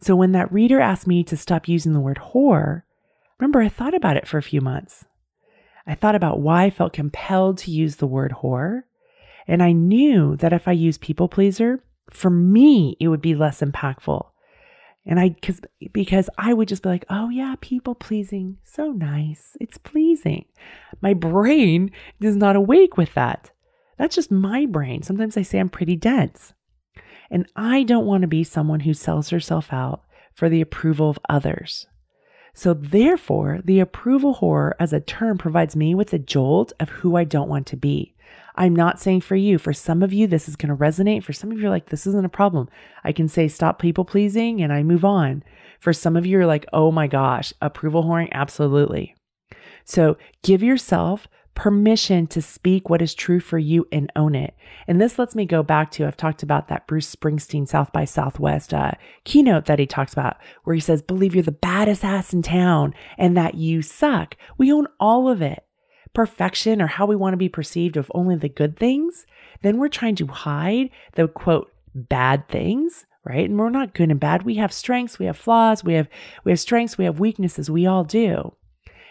So 0.00 0.16
when 0.16 0.32
that 0.32 0.52
reader 0.52 0.80
asked 0.80 1.06
me 1.06 1.22
to 1.24 1.36
stop 1.36 1.68
using 1.68 1.92
the 1.92 2.00
word 2.00 2.20
whore, 2.32 2.82
remember, 3.38 3.60
I 3.60 3.68
thought 3.68 3.94
about 3.94 4.16
it 4.16 4.26
for 4.26 4.38
a 4.38 4.42
few 4.42 4.60
months. 4.60 5.04
I 5.86 5.94
thought 5.94 6.14
about 6.14 6.40
why 6.40 6.64
I 6.64 6.70
felt 6.70 6.92
compelled 6.92 7.58
to 7.58 7.70
use 7.70 7.96
the 7.96 8.06
word 8.06 8.34
whore. 8.42 8.82
And 9.46 9.62
I 9.62 9.72
knew 9.72 10.36
that 10.36 10.52
if 10.52 10.68
I 10.68 10.72
used 10.72 11.00
people 11.00 11.28
pleaser, 11.28 11.82
for 12.10 12.30
me, 12.30 12.96
it 13.00 13.08
would 13.08 13.22
be 13.22 13.34
less 13.34 13.60
impactful. 13.60 14.26
And 15.06 15.18
I, 15.18 15.34
cause, 15.42 15.60
because 15.92 16.28
I 16.38 16.52
would 16.52 16.68
just 16.68 16.82
be 16.82 16.88
like, 16.88 17.04
oh 17.08 17.30
yeah, 17.30 17.56
people 17.60 17.94
pleasing, 17.94 18.58
so 18.64 18.92
nice. 18.92 19.56
It's 19.60 19.78
pleasing. 19.78 20.44
My 21.00 21.14
brain 21.14 21.90
is 22.20 22.36
not 22.36 22.56
awake 22.56 22.96
with 22.96 23.14
that. 23.14 23.50
That's 23.98 24.14
just 24.14 24.30
my 24.30 24.66
brain. 24.66 25.02
Sometimes 25.02 25.36
I 25.36 25.42
say 25.42 25.58
I'm 25.58 25.68
pretty 25.68 25.96
dense. 25.96 26.52
And 27.30 27.46
I 27.54 27.84
don't 27.84 28.06
want 28.06 28.22
to 28.22 28.28
be 28.28 28.44
someone 28.44 28.80
who 28.80 28.94
sells 28.94 29.30
herself 29.30 29.72
out 29.72 30.02
for 30.34 30.48
the 30.48 30.60
approval 30.60 31.08
of 31.10 31.18
others. 31.28 31.86
So, 32.52 32.74
therefore, 32.74 33.60
the 33.64 33.78
approval 33.78 34.36
whore 34.36 34.72
as 34.80 34.92
a 34.92 35.00
term 35.00 35.38
provides 35.38 35.76
me 35.76 35.94
with 35.94 36.12
a 36.12 36.18
jolt 36.18 36.72
of 36.80 36.88
who 36.88 37.16
I 37.16 37.24
don't 37.24 37.48
want 37.48 37.66
to 37.68 37.76
be. 37.76 38.14
I'm 38.56 38.74
not 38.74 39.00
saying 39.00 39.20
for 39.22 39.36
you, 39.36 39.58
for 39.58 39.72
some 39.72 40.02
of 40.02 40.12
you, 40.12 40.26
this 40.26 40.48
is 40.48 40.56
going 40.56 40.68
to 40.68 40.76
resonate. 40.76 41.22
For 41.22 41.32
some 41.32 41.52
of 41.52 41.60
you, 41.60 41.68
are 41.68 41.70
like, 41.70 41.86
this 41.86 42.06
isn't 42.06 42.24
a 42.24 42.28
problem. 42.28 42.68
I 43.04 43.12
can 43.12 43.28
say 43.28 43.48
stop 43.48 43.78
people 43.78 44.04
pleasing 44.04 44.60
and 44.60 44.72
I 44.72 44.82
move 44.82 45.04
on. 45.04 45.44
For 45.78 45.92
some 45.92 46.16
of 46.16 46.26
you, 46.26 46.38
are 46.40 46.46
like, 46.46 46.66
oh 46.72 46.90
my 46.90 47.06
gosh, 47.06 47.52
approval 47.62 48.04
whoring, 48.04 48.28
absolutely. 48.32 49.14
So, 49.84 50.18
give 50.42 50.62
yourself 50.62 51.28
permission 51.60 52.26
to 52.26 52.40
speak 52.40 52.88
what 52.88 53.02
is 53.02 53.12
true 53.12 53.38
for 53.38 53.58
you 53.58 53.86
and 53.92 54.10
own 54.16 54.34
it. 54.34 54.54
And 54.88 54.98
this 54.98 55.18
lets 55.18 55.34
me 55.34 55.44
go 55.44 55.62
back 55.62 55.90
to 55.90 56.06
I've 56.06 56.16
talked 56.16 56.42
about 56.42 56.68
that 56.68 56.86
Bruce 56.86 57.14
Springsteen 57.14 57.68
South 57.68 57.92
by 57.92 58.06
Southwest 58.06 58.72
uh, 58.72 58.92
keynote 59.24 59.66
that 59.66 59.78
he 59.78 59.84
talks 59.84 60.14
about, 60.14 60.38
where 60.64 60.72
he 60.72 60.80
says, 60.80 61.02
Believe 61.02 61.34
you're 61.34 61.44
the 61.44 61.52
baddest 61.52 62.02
ass 62.02 62.32
in 62.32 62.40
town 62.40 62.94
and 63.18 63.36
that 63.36 63.56
you 63.56 63.82
suck. 63.82 64.38
We 64.56 64.72
own 64.72 64.86
all 64.98 65.28
of 65.28 65.42
it. 65.42 65.66
Perfection 66.14 66.80
or 66.80 66.86
how 66.86 67.04
we 67.04 67.14
want 67.14 67.34
to 67.34 67.36
be 67.36 67.50
perceived 67.50 67.98
of 67.98 68.10
only 68.14 68.36
the 68.36 68.48
good 68.48 68.78
things, 68.78 69.26
then 69.60 69.76
we're 69.76 69.88
trying 69.88 70.16
to 70.16 70.28
hide 70.28 70.88
the 71.12 71.28
quote 71.28 71.70
bad 71.94 72.48
things 72.48 73.04
right 73.24 73.50
and 73.50 73.58
we're 73.58 73.68
not 73.68 73.92
good 73.92 74.10
and 74.10 74.20
bad 74.20 74.44
we 74.44 74.54
have 74.54 74.72
strengths 74.72 75.18
we 75.18 75.26
have 75.26 75.36
flaws 75.36 75.82
we 75.82 75.94
have 75.94 76.08
we 76.44 76.52
have 76.52 76.60
strengths 76.60 76.96
we 76.96 77.04
have 77.04 77.18
weaknesses 77.18 77.68
we 77.68 77.84
all 77.84 78.04
do 78.04 78.54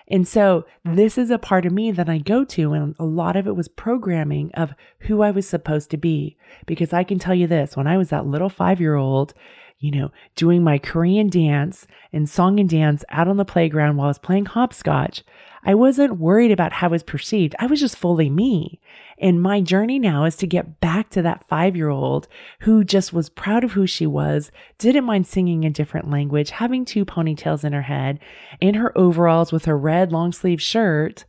and 0.10 0.28
so 0.28 0.66
this 0.84 1.18
is 1.18 1.30
a 1.30 1.38
part 1.38 1.66
of 1.66 1.72
me 1.72 1.92
that 1.92 2.10
I 2.10 2.18
go 2.18 2.44
to, 2.46 2.74
and 2.74 2.96
a 2.98 3.06
lot 3.06 3.36
of 3.36 3.46
it 3.48 3.56
was 3.56 3.68
programming 3.68 4.51
of 4.56 4.74
who 5.01 5.22
I 5.22 5.32
was 5.32 5.48
supposed 5.48 5.92
to 5.92 5.98
be. 5.98 6.36
Because 6.66 6.94
I 6.94 7.04
can 7.04 7.20
tell 7.20 7.36
you 7.36 7.46
this 7.46 7.78
when 7.78 7.88
I 7.88 7.98
was 7.98 8.10
that 8.10 8.25
little 8.25 8.50
five 8.50 8.80
year 8.82 8.96
old, 8.96 9.34
you 9.80 9.92
know, 9.92 10.12
doing 10.36 10.64
my 10.64 10.78
Korean 10.78 11.30
dance 11.30 11.88
and 12.12 12.30
song 12.30 12.60
and 12.60 12.70
dance 12.70 13.06
out 13.10 13.30
on 13.30 13.38
the 13.38 13.46
playground 13.46 13.96
while 13.96 14.08
I 14.08 14.10
was 14.10 14.20
playing 14.20 14.46
hopscotch, 14.46 15.24
I 15.64 15.74
wasn't 15.74 16.20
worried 16.20 16.52
about 16.52 16.74
how 16.74 16.88
it 16.88 16.92
was 16.92 17.04
perceived. 17.04 17.56
I 17.60 17.66
was 17.66 17.80
just 17.80 17.98
fully 17.98 18.30
me. 18.30 18.80
And 19.18 19.42
my 19.42 19.62
journey 19.62 19.98
now 19.98 20.26
is 20.26 20.36
to 20.38 20.48
get 20.48 20.80
back 20.80 21.10
to 21.12 21.22
that 21.22 21.48
five 21.48 21.76
year 21.76 21.90
old 21.90 22.28
who 22.62 22.84
just 22.84 23.14
was 23.14 23.30
proud 23.30 23.64
of 23.64 23.72
who 23.72 23.88
she 23.88 24.06
was, 24.06 24.52
didn't 24.78 25.06
mind 25.06 25.28
singing 25.28 25.66
a 25.66 25.70
different 25.70 26.10
language, 26.10 26.52
having 26.52 26.84
two 26.84 27.06
ponytails 27.06 27.64
in 27.64 27.74
her 27.74 27.84
head, 27.84 28.20
in 28.60 28.76
her 28.76 28.98
overalls 28.98 29.52
with 29.52 29.66
her 29.66 29.78
red 29.78 30.12
long 30.12 30.32
sleeve 30.34 30.62
shirt, 30.62 31.24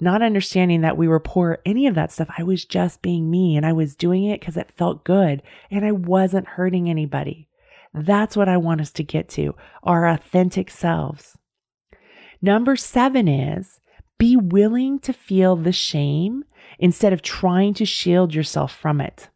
not 0.00 0.22
understanding 0.22 0.80
that 0.80 0.96
we 0.96 1.06
were 1.06 1.20
poor, 1.20 1.58
any 1.64 1.86
of 1.86 1.94
that 1.94 2.10
stuff. 2.10 2.30
I 2.36 2.42
was 2.42 2.64
just 2.64 3.02
being 3.02 3.30
me 3.30 3.56
and 3.56 3.64
I 3.64 3.72
was 3.72 3.94
doing 3.94 4.24
it 4.24 4.40
because 4.40 4.56
it 4.56 4.72
felt 4.72 5.04
good 5.04 5.42
and 5.70 5.84
I 5.84 5.92
wasn't 5.92 6.48
hurting 6.48 6.88
anybody. 6.88 7.48
That's 7.94 8.36
what 8.36 8.48
I 8.48 8.56
want 8.56 8.80
us 8.80 8.90
to 8.92 9.04
get 9.04 9.28
to 9.30 9.54
our 9.82 10.06
authentic 10.06 10.70
selves. 10.70 11.36
Number 12.40 12.74
seven 12.76 13.28
is 13.28 13.80
be 14.18 14.36
willing 14.36 14.98
to 15.00 15.12
feel 15.12 15.56
the 15.56 15.72
shame 15.72 16.44
instead 16.78 17.12
of 17.12 17.22
trying 17.22 17.74
to 17.74 17.84
shield 17.84 18.34
yourself 18.34 18.74
from 18.74 19.00
it. 19.00 19.28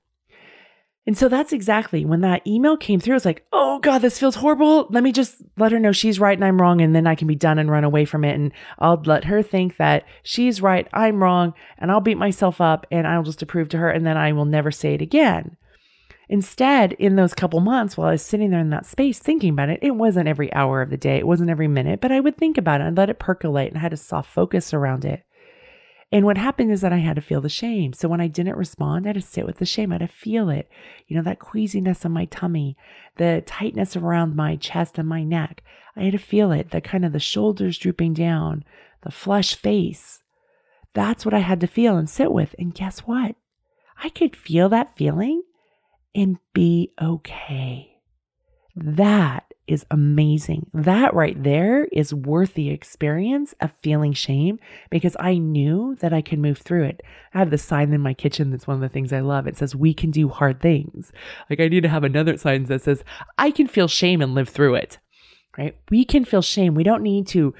And 1.06 1.16
so 1.16 1.28
that's 1.28 1.52
exactly 1.52 2.04
when 2.04 2.20
that 2.22 2.44
email 2.46 2.76
came 2.76 2.98
through. 2.98 3.14
I 3.14 3.16
was 3.16 3.24
like, 3.24 3.46
oh 3.52 3.78
God, 3.78 3.98
this 3.98 4.18
feels 4.18 4.36
horrible. 4.36 4.88
Let 4.90 5.04
me 5.04 5.12
just 5.12 5.36
let 5.56 5.70
her 5.70 5.78
know 5.78 5.92
she's 5.92 6.18
right 6.18 6.36
and 6.36 6.44
I'm 6.44 6.60
wrong. 6.60 6.80
And 6.80 6.96
then 6.96 7.06
I 7.06 7.14
can 7.14 7.28
be 7.28 7.36
done 7.36 7.60
and 7.60 7.70
run 7.70 7.84
away 7.84 8.04
from 8.04 8.24
it. 8.24 8.34
And 8.34 8.50
I'll 8.80 9.00
let 9.04 9.24
her 9.24 9.40
think 9.40 9.76
that 9.76 10.04
she's 10.24 10.60
right, 10.60 10.88
I'm 10.92 11.22
wrong. 11.22 11.54
And 11.78 11.92
I'll 11.92 12.00
beat 12.00 12.18
myself 12.18 12.60
up 12.60 12.86
and 12.90 13.06
I'll 13.06 13.22
just 13.22 13.42
approve 13.42 13.68
to 13.68 13.78
her. 13.78 13.88
And 13.88 14.04
then 14.04 14.16
I 14.16 14.32
will 14.32 14.46
never 14.46 14.72
say 14.72 14.94
it 14.94 15.02
again. 15.02 15.56
Instead, 16.28 16.92
in 16.94 17.16
those 17.16 17.34
couple 17.34 17.60
months 17.60 17.96
while 17.96 18.08
I 18.08 18.12
was 18.12 18.22
sitting 18.22 18.50
there 18.50 18.60
in 18.60 18.70
that 18.70 18.86
space 18.86 19.18
thinking 19.18 19.50
about 19.50 19.68
it, 19.68 19.78
it 19.80 19.94
wasn't 19.94 20.28
every 20.28 20.52
hour 20.52 20.82
of 20.82 20.90
the 20.90 20.96
day, 20.96 21.18
it 21.18 21.26
wasn't 21.26 21.50
every 21.50 21.68
minute, 21.68 22.00
but 22.00 22.10
I 22.10 22.18
would 22.18 22.36
think 22.36 22.58
about 22.58 22.80
it 22.80 22.86
and 22.88 22.96
let 22.96 23.10
it 23.10 23.20
percolate 23.20 23.68
and 23.68 23.78
I 23.78 23.82
had 23.82 23.92
a 23.92 23.96
soft 23.96 24.30
focus 24.30 24.74
around 24.74 25.04
it. 25.04 25.22
And 26.12 26.24
what 26.24 26.38
happened 26.38 26.70
is 26.70 26.80
that 26.82 26.92
I 26.92 26.98
had 26.98 27.16
to 27.16 27.22
feel 27.22 27.40
the 27.40 27.48
shame. 27.48 27.92
So 27.92 28.08
when 28.08 28.20
I 28.20 28.28
didn't 28.28 28.56
respond, 28.56 29.06
I 29.06 29.08
had 29.08 29.16
to 29.16 29.20
sit 29.22 29.44
with 29.44 29.58
the 29.58 29.66
shame. 29.66 29.90
I 29.90 29.94
had 29.94 30.08
to 30.08 30.08
feel 30.08 30.50
it. 30.50 30.68
You 31.08 31.16
know, 31.16 31.22
that 31.22 31.40
queasiness 31.40 32.04
in 32.04 32.12
my 32.12 32.26
tummy, 32.26 32.76
the 33.16 33.42
tightness 33.44 33.96
around 33.96 34.36
my 34.36 34.54
chest 34.56 34.98
and 34.98 35.08
my 35.08 35.24
neck. 35.24 35.64
I 35.96 36.04
had 36.04 36.12
to 36.12 36.18
feel 36.18 36.52
it, 36.52 36.70
the 36.70 36.80
kind 36.80 37.04
of 37.04 37.12
the 37.12 37.18
shoulders 37.18 37.78
drooping 37.78 38.14
down, 38.14 38.64
the 39.02 39.10
flush 39.10 39.54
face. 39.56 40.22
That's 40.94 41.24
what 41.24 41.34
I 41.34 41.40
had 41.40 41.60
to 41.60 41.66
feel 41.66 41.96
and 41.96 42.08
sit 42.08 42.32
with. 42.32 42.54
And 42.58 42.74
guess 42.74 43.00
what? 43.00 43.34
I 44.02 44.08
could 44.08 44.36
feel 44.36 44.68
that 44.68 44.96
feeling 44.96 45.42
and 46.16 46.38
be 46.54 46.92
okay. 47.00 47.98
That 48.74 49.44
is 49.66 49.84
amazing. 49.90 50.70
That 50.72 51.14
right 51.14 51.40
there 51.40 51.86
is 51.86 52.14
worth 52.14 52.54
the 52.54 52.70
experience 52.70 53.54
of 53.60 53.72
feeling 53.82 54.12
shame 54.12 54.58
because 54.90 55.16
I 55.18 55.38
knew 55.38 55.96
that 56.00 56.12
I 56.12 56.22
could 56.22 56.38
move 56.38 56.58
through 56.58 56.84
it. 56.84 57.02
I 57.34 57.38
have 57.38 57.50
the 57.50 57.58
sign 57.58 57.92
in 57.92 58.00
my 58.00 58.14
kitchen 58.14 58.50
that's 58.50 58.66
one 58.66 58.76
of 58.76 58.80
the 58.80 58.88
things 58.88 59.12
I 59.12 59.20
love. 59.20 59.46
It 59.46 59.56
says, 59.56 59.74
We 59.74 59.92
can 59.92 60.10
do 60.10 60.28
hard 60.28 60.60
things. 60.60 61.12
Like 61.50 61.60
I 61.60 61.68
need 61.68 61.82
to 61.82 61.88
have 61.88 62.04
another 62.04 62.36
sign 62.36 62.64
that 62.64 62.82
says, 62.82 63.04
I 63.36 63.50
can 63.50 63.66
feel 63.66 63.88
shame 63.88 64.22
and 64.22 64.34
live 64.34 64.48
through 64.48 64.76
it. 64.76 64.98
Right? 65.58 65.76
We 65.90 66.04
can 66.04 66.24
feel 66.24 66.42
shame. 66.42 66.74
We 66.74 66.84
don't 66.84 67.02
need 67.02 67.26
to 67.28 67.54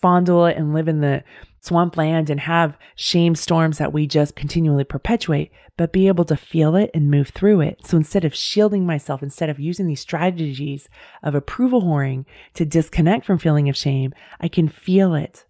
fondle 0.00 0.46
it 0.46 0.56
and 0.56 0.72
live 0.72 0.88
in 0.88 1.00
the 1.00 1.22
swampland 1.60 2.30
and 2.30 2.40
have 2.40 2.78
shame 2.94 3.34
storms 3.34 3.78
that 3.78 3.92
we 3.92 4.06
just 4.06 4.34
continually 4.34 4.84
perpetuate, 4.84 5.52
but 5.76 5.92
be 5.92 6.08
able 6.08 6.24
to 6.24 6.36
feel 6.36 6.74
it 6.74 6.90
and 6.94 7.10
move 7.10 7.28
through 7.28 7.60
it. 7.60 7.86
So 7.86 7.96
instead 7.96 8.24
of 8.24 8.34
shielding 8.34 8.86
myself, 8.86 9.22
instead 9.22 9.50
of 9.50 9.60
using 9.60 9.86
these 9.86 10.00
strategies 10.00 10.88
of 11.22 11.34
approval 11.34 11.82
whoring 11.82 12.24
to 12.54 12.64
disconnect 12.64 13.24
from 13.24 13.38
feeling 13.38 13.68
of 13.68 13.76
shame, 13.76 14.12
I 14.40 14.48
can 14.48 14.68
feel 14.68 15.14
it. 15.14 15.44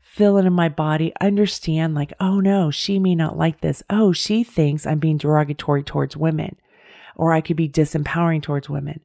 Feel 0.00 0.36
it 0.36 0.44
in 0.44 0.52
my 0.52 0.68
body, 0.68 1.12
understand 1.20 1.94
like, 1.94 2.12
oh 2.20 2.38
no, 2.38 2.70
she 2.70 2.98
may 2.98 3.14
not 3.14 3.38
like 3.38 3.60
this. 3.60 3.82
Oh, 3.88 4.12
she 4.12 4.44
thinks 4.44 4.86
I'm 4.86 4.98
being 4.98 5.16
derogatory 5.16 5.82
towards 5.84 6.16
women, 6.16 6.56
or 7.16 7.32
I 7.32 7.40
could 7.40 7.56
be 7.56 7.68
disempowering 7.68 8.42
towards 8.42 8.68
women, 8.68 9.00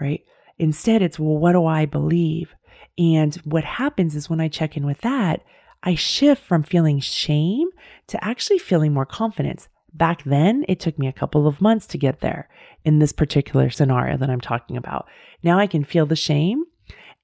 right? 0.00 0.24
Instead, 0.58 1.00
it's, 1.00 1.18
well, 1.18 1.36
what 1.36 1.52
do 1.52 1.64
I 1.64 1.86
believe? 1.86 2.54
And 2.98 3.36
what 3.44 3.62
happens 3.62 4.16
is 4.16 4.28
when 4.28 4.40
I 4.40 4.48
check 4.48 4.76
in 4.76 4.84
with 4.84 5.02
that, 5.02 5.42
I 5.82 5.94
shift 5.94 6.42
from 6.42 6.62
feeling 6.62 7.00
shame 7.00 7.68
to 8.08 8.24
actually 8.24 8.58
feeling 8.58 8.92
more 8.92 9.06
confidence. 9.06 9.68
Back 9.92 10.22
then, 10.24 10.64
it 10.68 10.80
took 10.80 10.98
me 10.98 11.06
a 11.06 11.12
couple 11.12 11.46
of 11.46 11.60
months 11.60 11.86
to 11.88 11.98
get 11.98 12.20
there 12.20 12.48
in 12.84 12.98
this 12.98 13.12
particular 13.12 13.70
scenario 13.70 14.16
that 14.16 14.30
I'm 14.30 14.40
talking 14.40 14.76
about. 14.76 15.06
Now 15.42 15.58
I 15.58 15.66
can 15.66 15.84
feel 15.84 16.06
the 16.06 16.16
shame 16.16 16.64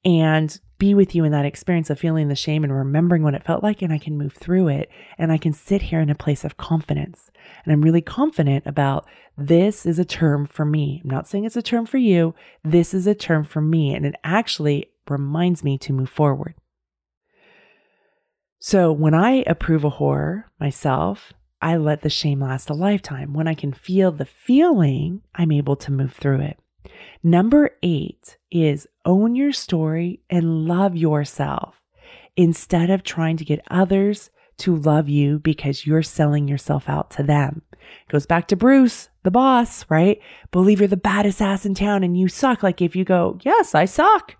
and 0.04 0.58
be 0.78 0.94
with 0.94 1.14
you 1.14 1.24
in 1.24 1.32
that 1.32 1.46
experience 1.46 1.88
of 1.88 1.98
feeling 1.98 2.28
the 2.28 2.34
shame 2.34 2.64
and 2.64 2.72
remembering 2.72 3.22
what 3.22 3.34
it 3.34 3.44
felt 3.44 3.62
like, 3.62 3.80
and 3.80 3.92
I 3.92 3.98
can 3.98 4.18
move 4.18 4.32
through 4.32 4.68
it. 4.68 4.90
And 5.18 5.32
I 5.32 5.38
can 5.38 5.52
sit 5.52 5.82
here 5.82 6.00
in 6.00 6.10
a 6.10 6.14
place 6.14 6.44
of 6.44 6.56
confidence. 6.56 7.30
And 7.64 7.72
I'm 7.72 7.82
really 7.82 8.02
confident 8.02 8.66
about 8.66 9.06
this 9.36 9.86
is 9.86 9.98
a 9.98 10.04
term 10.04 10.46
for 10.46 10.64
me. 10.64 11.00
I'm 11.02 11.10
not 11.10 11.28
saying 11.28 11.44
it's 11.44 11.56
a 11.56 11.62
term 11.62 11.86
for 11.86 11.98
you. 11.98 12.34
This 12.62 12.92
is 12.92 13.06
a 13.06 13.14
term 13.14 13.44
for 13.44 13.60
me. 13.60 13.94
And 13.94 14.04
it 14.04 14.14
actually 14.24 14.90
reminds 15.08 15.62
me 15.64 15.78
to 15.78 15.92
move 15.92 16.10
forward. 16.10 16.54
So 18.66 18.92
when 18.92 19.12
I 19.12 19.44
approval 19.46 19.92
whore 19.92 20.44
myself, 20.58 21.34
I 21.60 21.76
let 21.76 22.00
the 22.00 22.08
shame 22.08 22.40
last 22.40 22.70
a 22.70 22.72
lifetime. 22.72 23.34
When 23.34 23.46
I 23.46 23.52
can 23.52 23.74
feel 23.74 24.10
the 24.10 24.24
feeling, 24.24 25.20
I'm 25.34 25.52
able 25.52 25.76
to 25.76 25.92
move 25.92 26.14
through 26.14 26.40
it. 26.40 26.58
Number 27.22 27.72
eight 27.82 28.38
is 28.50 28.86
own 29.04 29.34
your 29.34 29.52
story 29.52 30.22
and 30.30 30.66
love 30.66 30.96
yourself 30.96 31.82
instead 32.38 32.88
of 32.88 33.02
trying 33.02 33.36
to 33.36 33.44
get 33.44 33.60
others 33.70 34.30
to 34.56 34.74
love 34.74 35.10
you 35.10 35.40
because 35.40 35.86
you're 35.86 36.02
selling 36.02 36.48
yourself 36.48 36.88
out 36.88 37.10
to 37.10 37.22
them. 37.22 37.60
It 37.72 38.12
goes 38.12 38.24
back 38.24 38.48
to 38.48 38.56
Bruce, 38.56 39.10
the 39.24 39.30
boss, 39.30 39.84
right? 39.90 40.22
Believe 40.52 40.80
you're 40.80 40.88
the 40.88 40.96
baddest 40.96 41.42
ass 41.42 41.66
in 41.66 41.74
town 41.74 42.02
and 42.02 42.18
you 42.18 42.28
suck. 42.28 42.62
Like 42.62 42.80
if 42.80 42.96
you 42.96 43.04
go, 43.04 43.38
yes, 43.42 43.74
I 43.74 43.84
suck 43.84 44.36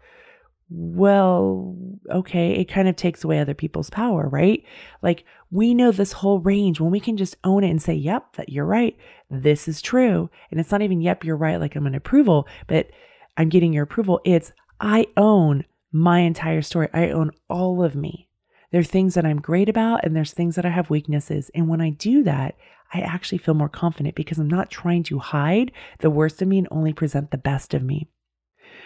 well, 0.71 1.77
okay, 2.11 2.53
it 2.53 2.67
kind 2.67 2.89
of 2.89 2.97
takes 2.97 3.25
away 3.25 3.39
other 3.39 3.55
people's 3.55 3.91
power, 3.91 4.29
right? 4.29 4.63
Like 5.03 5.25
we 5.51 5.75
know 5.75 5.93
this 5.93 6.13
whole 6.13 6.41
range 6.41 6.81
when 6.81 6.91
we 6.91 7.01
can 7.01 7.17
just 7.17 7.37
own 7.45 7.65
it 7.65 7.71
and 7.71 7.83
say, 7.83 7.95
yep, 7.95 8.37
that 8.37 8.49
you're 8.49 8.65
right. 8.65 8.97
This 9.31 9.69
is 9.69 9.83
true. 9.83 10.31
And 10.51 10.61
it's 10.61 10.71
not 10.71 10.83
even, 10.83 11.01
yep, 11.01 11.25
you're 11.25 11.37
right. 11.37 11.61
Like 11.61 11.77
I'm 11.77 11.87
an 11.87 11.95
approval, 11.95 12.47
but 12.67 12.91
I'm 13.37 13.49
getting 13.49 13.73
your 13.73 13.85
approval. 13.85 14.21
It's, 14.25 14.53
I 14.81 15.07
own 15.17 15.65
my 15.93 16.21
entire 16.21 16.63
story. 16.63 16.89
I 16.93 17.11
own 17.11 17.31
all 17.49 17.83
of 17.83 17.95
me. 17.95 18.29
There 18.71 18.81
are 18.81 18.85
things 18.85 19.15
that 19.15 19.25
I'm 19.25 19.41
great 19.41 19.69
about 19.69 20.05
and 20.05 20.17
there's 20.17 20.33
things 20.33 20.57
that 20.57 20.67
I 20.67 20.71
have 20.71 20.91
weaknesses. 20.91 21.51
And 21.55 21.69
when 21.69 21.81
I 21.81 21.91
do 21.91 22.25
that, 22.25 22.57
I 22.93 23.01
actually 23.01 23.39
feel 23.39 23.55
more 23.55 23.69
confident 23.69 24.15
because 24.15 24.39
I'm 24.39 24.49
not 24.49 24.71
trying 24.71 25.05
to 25.05 25.19
hide 25.19 25.73
the 26.01 26.11
worst 26.11 26.43
of 26.43 26.49
me 26.49 26.59
and 26.59 26.69
only 26.71 26.93
present 26.93 27.31
the 27.31 27.39
best 27.39 27.75
of 27.75 27.83
me. 27.83 28.09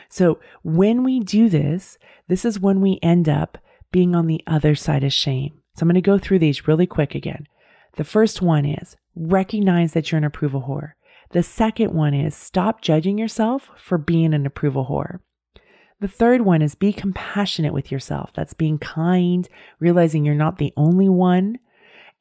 So 0.08 0.38
when 0.62 1.04
we 1.04 1.20
do 1.20 1.48
this, 1.48 1.98
this 2.28 2.44
is 2.44 2.60
when 2.60 2.80
we 2.80 2.98
end 3.02 3.28
up 3.28 3.58
being 3.92 4.14
on 4.14 4.26
the 4.26 4.42
other 4.46 4.74
side 4.74 5.04
of 5.04 5.12
shame. 5.12 5.60
So 5.76 5.82
I'm 5.82 5.88
going 5.88 5.94
to 5.94 6.00
go 6.00 6.18
through 6.18 6.40
these 6.40 6.66
really 6.66 6.86
quick 6.86 7.14
again. 7.14 7.46
The 7.96 8.04
first 8.04 8.42
one 8.42 8.64
is 8.64 8.96
recognize 9.14 9.92
that 9.92 10.10
you're 10.10 10.18
an 10.18 10.24
approval 10.24 10.64
whore. 10.68 10.92
The 11.30 11.42
second 11.42 11.92
one 11.92 12.14
is 12.14 12.34
stop 12.34 12.80
judging 12.80 13.18
yourself 13.18 13.70
for 13.76 13.98
being 13.98 14.32
an 14.32 14.46
approval 14.46 14.86
whore. 14.90 15.20
The 16.00 16.08
third 16.08 16.42
one 16.42 16.62
is 16.62 16.74
be 16.74 16.92
compassionate 16.92 17.74
with 17.74 17.90
yourself. 17.90 18.30
That's 18.34 18.54
being 18.54 18.78
kind, 18.78 19.48
realizing 19.80 20.24
you're 20.24 20.34
not 20.34 20.58
the 20.58 20.72
only 20.76 21.08
one, 21.08 21.58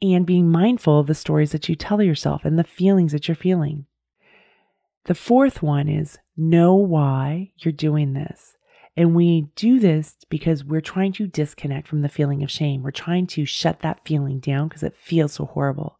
and 0.01 0.25
being 0.25 0.49
mindful 0.49 0.99
of 0.99 1.07
the 1.07 1.15
stories 1.15 1.51
that 1.51 1.69
you 1.69 1.75
tell 1.75 2.01
yourself 2.01 2.43
and 2.43 2.57
the 2.57 2.63
feelings 2.63 3.11
that 3.11 3.27
you're 3.27 3.35
feeling. 3.35 3.85
The 5.07 5.15
fourth 5.15 5.63
one 5.63 5.87
is 5.87 6.19
know 6.35 6.75
why 6.75 7.53
you're 7.57 7.71
doing 7.71 8.13
this. 8.13 8.57
And 8.97 9.15
we 9.15 9.47
do 9.55 9.79
this 9.79 10.17
because 10.29 10.65
we're 10.65 10.81
trying 10.81 11.13
to 11.13 11.27
disconnect 11.27 11.87
from 11.87 12.01
the 12.01 12.09
feeling 12.09 12.43
of 12.43 12.51
shame. 12.51 12.83
We're 12.83 12.91
trying 12.91 13.27
to 13.27 13.45
shut 13.45 13.79
that 13.79 14.05
feeling 14.05 14.39
down 14.39 14.67
because 14.67 14.83
it 14.83 14.97
feels 14.97 15.33
so 15.33 15.45
horrible. 15.45 15.97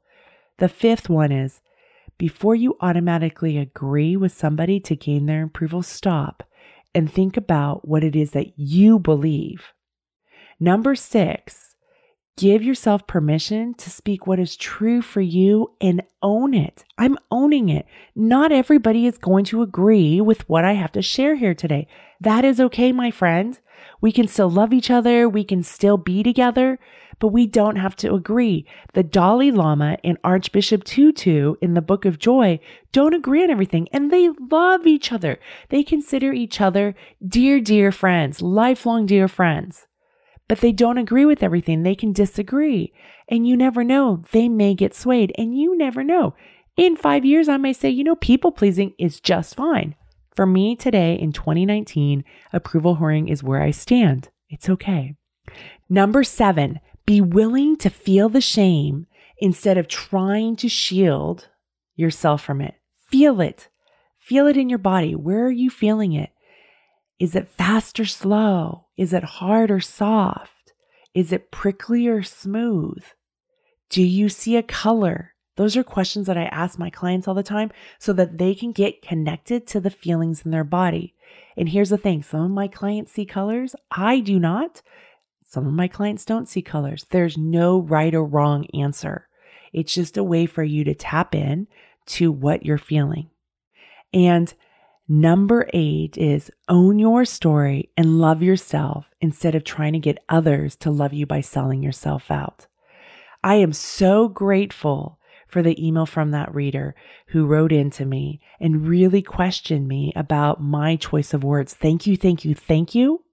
The 0.57 0.67
fifth 0.67 1.07
one 1.07 1.31
is 1.31 1.61
before 2.17 2.55
you 2.55 2.75
automatically 2.81 3.57
agree 3.57 4.17
with 4.17 4.33
somebody 4.33 4.79
to 4.81 4.95
gain 4.95 5.25
their 5.25 5.43
approval, 5.43 5.83
stop 5.83 6.43
and 6.93 7.11
think 7.11 7.37
about 7.37 7.87
what 7.87 8.03
it 8.03 8.15
is 8.15 8.31
that 8.31 8.59
you 8.59 8.99
believe. 8.99 9.73
Number 10.59 10.95
six, 10.95 11.75
Give 12.37 12.61
yourself 12.61 13.07
permission 13.07 13.73
to 13.79 13.89
speak 13.89 14.27
what 14.27 14.37
is 14.37 14.55
true 14.55 15.01
for 15.01 15.21
you 15.21 15.71
and 15.81 16.03
own 16.21 16.53
it. 16.53 16.85
I'm 16.95 17.17
owning 17.31 17.69
it. 17.69 17.87
Not 18.15 18.51
everybody 18.51 19.07
is 19.07 19.17
going 19.17 19.43
to 19.45 19.63
agree 19.63 20.21
with 20.21 20.47
what 20.47 20.63
I 20.63 20.73
have 20.73 20.91
to 20.91 21.01
share 21.01 21.33
here 21.33 21.55
today. 21.55 21.87
That 22.21 22.45
is 22.45 22.59
okay, 22.59 22.91
my 22.91 23.09
friend. 23.09 23.59
We 24.01 24.11
can 24.11 24.27
still 24.27 24.51
love 24.51 24.71
each 24.71 24.91
other. 24.91 25.27
We 25.27 25.43
can 25.43 25.63
still 25.63 25.97
be 25.97 26.21
together, 26.21 26.77
but 27.17 27.29
we 27.29 27.47
don't 27.47 27.77
have 27.77 27.95
to 27.97 28.13
agree. 28.13 28.67
The 28.93 29.01
Dalai 29.01 29.49
Lama 29.49 29.97
and 30.03 30.19
Archbishop 30.23 30.83
Tutu 30.83 31.55
in 31.59 31.73
the 31.73 31.81
Book 31.81 32.05
of 32.05 32.19
Joy 32.19 32.59
don't 32.91 33.15
agree 33.15 33.43
on 33.43 33.49
everything 33.49 33.87
and 33.91 34.11
they 34.11 34.29
love 34.51 34.85
each 34.85 35.11
other. 35.11 35.39
They 35.69 35.81
consider 35.81 36.33
each 36.33 36.61
other 36.61 36.93
dear, 37.27 37.59
dear 37.59 37.91
friends, 37.91 38.43
lifelong 38.43 39.07
dear 39.07 39.27
friends 39.27 39.86
but 40.47 40.59
they 40.61 40.71
don't 40.71 40.97
agree 40.97 41.25
with 41.25 41.43
everything. 41.43 41.83
They 41.83 41.95
can 41.95 42.13
disagree. 42.13 42.93
And 43.27 43.47
you 43.47 43.57
never 43.57 43.83
know. 43.83 44.23
They 44.31 44.47
may 44.47 44.73
get 44.73 44.93
swayed 44.93 45.33
and 45.37 45.57
you 45.57 45.77
never 45.77 46.03
know. 46.03 46.35
In 46.77 46.95
five 46.95 47.25
years, 47.25 47.49
I 47.49 47.57
may 47.57 47.73
say, 47.73 47.89
you 47.89 48.03
know, 48.03 48.15
people 48.15 48.51
pleasing 48.51 48.93
is 48.97 49.19
just 49.19 49.55
fine. 49.55 49.95
For 50.35 50.45
me 50.45 50.75
today 50.75 51.15
in 51.15 51.33
2019, 51.33 52.23
approval 52.53 52.97
whoring 52.97 53.29
is 53.29 53.43
where 53.43 53.63
I 53.63 53.71
stand. 53.71 54.29
It's 54.49 54.69
okay. 54.69 55.15
Number 55.89 56.23
seven, 56.23 56.79
Be 57.05 57.21
willing 57.21 57.77
to 57.77 57.89
feel 57.89 58.29
the 58.29 58.41
shame 58.41 59.07
instead 59.39 59.77
of 59.77 59.87
trying 59.87 60.55
to 60.57 60.69
shield 60.69 61.47
yourself 61.95 62.43
from 62.43 62.61
it. 62.61 62.75
Feel 63.09 63.41
it. 63.41 63.69
Feel 64.19 64.45
it 64.47 64.57
in 64.57 64.69
your 64.69 64.77
body. 64.77 65.15
Where 65.15 65.45
are 65.45 65.51
you 65.51 65.69
feeling 65.69 66.13
it? 66.13 66.31
Is 67.19 67.35
it 67.35 67.47
fast 67.47 67.99
or 67.99 68.05
slow? 68.05 68.85
Is 68.95 69.13
it 69.13 69.23
hard 69.23 69.71
or 69.71 69.79
soft? 69.79 70.73
Is 71.13 71.31
it 71.31 71.51
prickly 71.51 72.07
or 72.07 72.21
smooth? 72.21 73.03
Do 73.89 74.03
you 74.03 74.29
see 74.29 74.55
a 74.55 74.63
color? 74.63 75.33
Those 75.55 75.75
are 75.75 75.83
questions 75.83 76.27
that 76.27 76.37
I 76.37 76.45
ask 76.45 76.77
my 76.77 76.91
clients 76.91 77.27
all 77.27 77.33
the 77.33 77.41
time 77.41 77.71
so 77.97 78.13
that 78.13 78.37
they 78.37 78.53
can 78.53 78.71
get 78.71 79.01
connected 79.01 79.65
to 79.67 79.79
the 79.79 79.89
feelings 79.89 80.45
in 80.45 80.51
their 80.51 80.63
body. 80.63 81.15
And 81.55 81.69
here's 81.69 81.89
the 81.89 81.97
thing 81.97 82.21
some 82.21 82.41
of 82.41 82.51
my 82.51 82.67
clients 82.67 83.11
see 83.11 83.25
colors, 83.25 83.75
I 83.89 84.19
do 84.19 84.39
not. 84.39 84.83
Some 85.43 85.65
of 85.65 85.73
my 85.73 85.87
clients 85.87 86.25
don't 86.25 86.47
see 86.47 86.61
colors. 86.61 87.07
There's 87.09 87.37
no 87.37 87.79
right 87.79 88.13
or 88.13 88.23
wrong 88.23 88.67
answer. 88.73 89.27
It's 89.73 89.93
just 89.93 90.17
a 90.17 90.23
way 90.23 90.45
for 90.45 90.63
you 90.63 90.83
to 90.83 90.93
tap 90.93 91.33
in 91.33 91.67
to 92.07 92.31
what 92.31 92.65
you're 92.65 92.77
feeling. 92.77 93.29
And 94.13 94.53
number 95.07 95.69
eight 95.73 96.17
is 96.17 96.51
own 96.67 96.99
your 96.99 97.25
story 97.25 97.89
and 97.95 98.19
love 98.19 98.41
yourself 98.41 99.13
instead 99.21 99.55
of 99.55 99.63
trying 99.63 99.93
to 99.93 99.99
get 99.99 100.23
others 100.29 100.75
to 100.77 100.91
love 100.91 101.13
you 101.13 101.25
by 101.25 101.41
selling 101.41 101.81
yourself 101.81 102.29
out. 102.29 102.67
I 103.43 103.55
am 103.55 103.73
so 103.73 104.27
grateful 104.27 105.19
for 105.47 105.61
the 105.61 105.85
email 105.85 106.05
from 106.05 106.31
that 106.31 106.53
reader 106.53 106.93
who 107.27 107.45
wrote 107.45 107.71
into 107.71 108.05
me 108.05 108.41
and 108.59 108.87
really 108.87 109.21
questioned 109.21 109.87
me 109.87 110.11
about 110.15 110.61
my 110.61 110.97
choice 110.97 111.33
of 111.33 111.43
words. 111.43 111.73
Thank 111.73 112.05
you, 112.05 112.17
thank 112.17 112.43
you, 112.43 112.53
thank 112.53 112.93
you. 112.93 113.23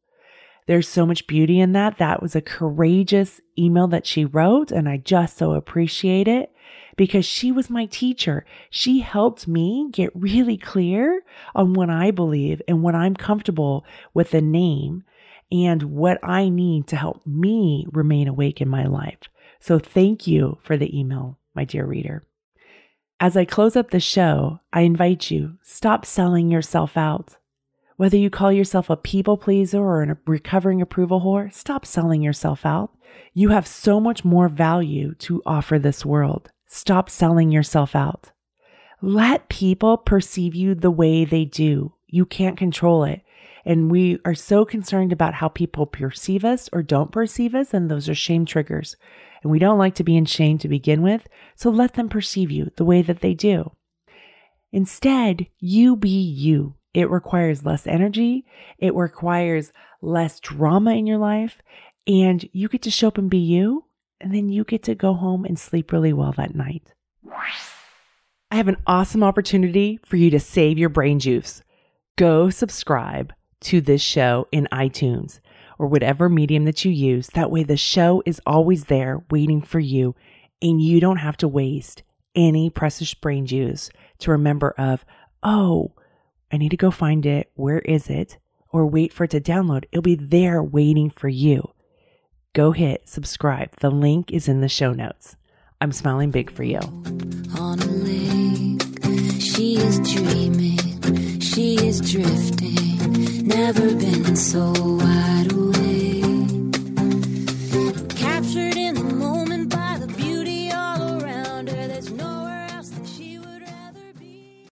There's 0.67 0.89
so 0.89 1.05
much 1.05 1.27
beauty 1.27 1.61
in 1.61 1.73
that. 1.73 1.99
That 1.99 2.23
was 2.23 2.35
a 2.35 2.41
courageous 2.41 3.41
email 3.59 3.87
that 3.89 4.07
she 4.07 4.25
wrote, 4.25 4.71
and 4.71 4.89
I 4.89 4.97
just 4.97 5.37
so 5.37 5.53
appreciate 5.53 6.27
it 6.27 6.54
because 6.97 7.25
she 7.25 7.51
was 7.53 7.71
my 7.71 7.87
teacher. 7.87 8.45
She 8.71 9.01
helped 9.01 9.49
me 9.49 9.89
get 9.93 10.11
really 10.15 10.57
clear 10.57 11.23
on 11.55 11.75
what 11.75 11.91
I 11.91 12.11
believe 12.11 12.63
and 12.69 12.83
what 12.83 12.95
I'm 12.95 13.15
comfortable 13.15 13.85
with 14.13 14.31
the 14.31 14.43
name 14.43 15.05
and 15.51 15.83
what 15.85 16.19
I 16.23 16.49
need 16.49 16.87
to 16.89 16.97
help 16.97 17.27
me 17.27 17.87
remain 17.93 18.29
awake 18.29 18.61
in 18.61 18.69
my 18.69 18.87
life. 18.87 19.19
So 19.61 19.79
thank 19.79 20.27
you 20.27 20.59
for 20.63 20.77
the 20.77 20.99
email, 20.99 21.39
my 21.55 21.65
dear 21.65 21.87
reader. 21.87 22.27
As 23.21 23.37
I 23.37 23.45
close 23.45 23.77
up 23.77 23.91
the 23.91 24.01
show, 24.01 24.61
I 24.73 24.83
invite 24.83 25.31
you 25.31 25.59
stop 25.63 26.05
selling 26.05 26.51
yourself 26.51 26.97
out. 26.97 27.37
Whether 27.97 28.17
you 28.17 28.29
call 28.29 28.51
yourself 28.51 28.91
a 28.91 28.97
people 28.97 29.37
pleaser 29.37 29.79
or 29.79 30.03
a 30.03 30.19
recovering 30.27 30.83
approval 30.83 31.21
whore, 31.21 31.53
stop 31.53 31.87
selling 31.87 32.23
yourself 32.23 32.67
out. 32.67 32.91
You 33.33 33.51
have 33.51 33.69
so 33.69 34.01
much 34.01 34.25
more 34.25 34.49
value 34.49 35.15
to 35.21 35.41
offer 35.47 35.79
this 35.79 36.05
world. 36.05 36.51
Stop 36.75 37.09
selling 37.09 37.53
yourself 37.53 37.95
out. 37.95 38.33
Let 39.01 39.49
people 39.49 39.97
perceive 39.97 40.57
you 40.57 40.75
the 40.75 40.91
way 40.91 41.25
they 41.25 41.45
do. 41.45 41.95
You 42.09 42.27
can't 42.27 42.57
control 42.57 43.05
it. 43.05 43.23
And 43.65 43.93
we 43.93 44.19
are 44.25 44.35
so 44.35 44.65
concerned 44.65 45.13
about 45.13 45.35
how 45.35 45.47
people 45.47 45.87
perceive 45.87 46.45
us 46.45 46.69
or 46.73 46.83
don't 46.83 47.13
perceive 47.13 47.55
us, 47.55 47.73
and 47.73 47.89
those 47.89 48.09
are 48.09 48.15
shame 48.15 48.45
triggers. 48.45 48.97
And 49.41 49.53
we 49.53 49.61
don't 49.61 49.79
like 49.79 49.95
to 49.95 50.03
be 50.03 50.17
in 50.17 50.25
shame 50.25 50.59
to 50.59 50.69
begin 50.69 51.01
with, 51.01 51.29
so 51.55 51.71
let 51.71 51.95
them 51.95 52.09
perceive 52.09 52.51
you 52.51 52.73
the 52.77 52.85
way 52.85 53.03
that 53.03 53.21
they 53.21 53.35
do. 53.35 53.71
Instead, 54.73 55.47
you 55.61 55.95
be 55.95 56.09
you. 56.09 56.75
It 56.93 57.09
requires 57.09 57.65
less 57.65 57.87
energy, 57.87 58.47
it 58.81 58.97
requires 58.97 59.71
less 60.03 60.41
drama 60.41 60.95
in 60.95 61.07
your 61.07 61.19
life, 61.19 61.63
and 62.09 62.49
you 62.53 62.69
get 62.69 62.83
to 62.83 62.91
show 62.91 63.07
up 63.07 63.19
and 63.19 63.31
be 63.31 63.39
you, 63.39 63.85
and 64.21 64.35
then 64.35 64.49
you 64.49 64.65
get 64.65 64.83
to 64.85 64.95
go 64.95 65.15
home 65.15 65.45
and 65.45 65.59
sleep 65.59 65.93
really 65.93 66.13
well 66.13 66.33
that 66.33 66.55
night. 66.55 66.93
I 68.51 68.57
have 68.57 68.69
an 68.69 68.77
awesome 68.87 69.25
opportunity 69.25 69.99
for 70.05 70.17
you 70.17 70.31
to 70.31 70.39
save 70.39 70.79
your 70.79 70.89
brain 70.89 71.19
juice. 71.19 71.63
Go 72.17 72.51
subscribe 72.51 73.33
to 73.63 73.81
this 73.81 74.01
show 74.01 74.47
in 74.53 74.69
iTunes 74.71 75.41
or 75.79 75.89
whatever 75.89 76.29
medium 76.29 76.65
that 76.65 76.85
you 76.85 76.93
use. 76.93 77.27
That 77.29 77.51
way, 77.51 77.65
the 77.65 77.77
show 77.77 78.23
is 78.25 78.41
always 78.47 78.85
there 78.85 79.25
waiting 79.31 79.61
for 79.61 79.81
you, 79.81 80.15
and 80.63 80.81
you 80.81 81.01
don't 81.01 81.17
have 81.17 81.37
to 81.39 81.49
waste 81.49 82.05
any 82.37 82.71
precious 82.71 83.13
brain 83.15 83.47
juice 83.47 83.91
to 84.19 84.31
remember 84.31 84.71
of, 84.79 85.05
oh, 85.43 85.93
I 86.53 86.57
need 86.57 86.71
to 86.71 86.77
go 86.77 86.93
find 86.93 87.27
it. 87.27 87.51
Where 87.55 87.81
is 87.81 88.09
it? 88.09 88.39
Or 88.71 88.87
wait 88.87 89.13
for 89.13 89.25
it 89.25 89.31
to 89.31 89.41
download. 89.41 89.85
It'll 89.91 90.03
be 90.03 90.15
there 90.15 90.63
waiting 90.63 91.11
for 91.11 91.29
you. 91.29 91.74
Go 92.55 92.71
hit 92.71 93.09
subscribe. 93.09 93.71
The 93.81 93.91
link 93.91 94.31
is 94.31 94.47
in 94.47 94.61
the 94.61 94.69
show 94.69 94.93
notes. 94.93 95.35
I'm 95.81 95.91
smiling 95.91 96.31
big 96.31 96.53
for 96.53 96.63
you. 96.63 96.79
On 97.59 97.81
a 97.81 97.85
lake, 97.85 99.41
she 99.41 99.77
is 99.77 99.99
dreaming, 99.99 101.41
she 101.41 101.75
is 101.85 102.01
drifting, 102.01 103.49
never 103.49 103.93
been 103.97 104.37
so 104.37 104.73
wild. 104.77 105.74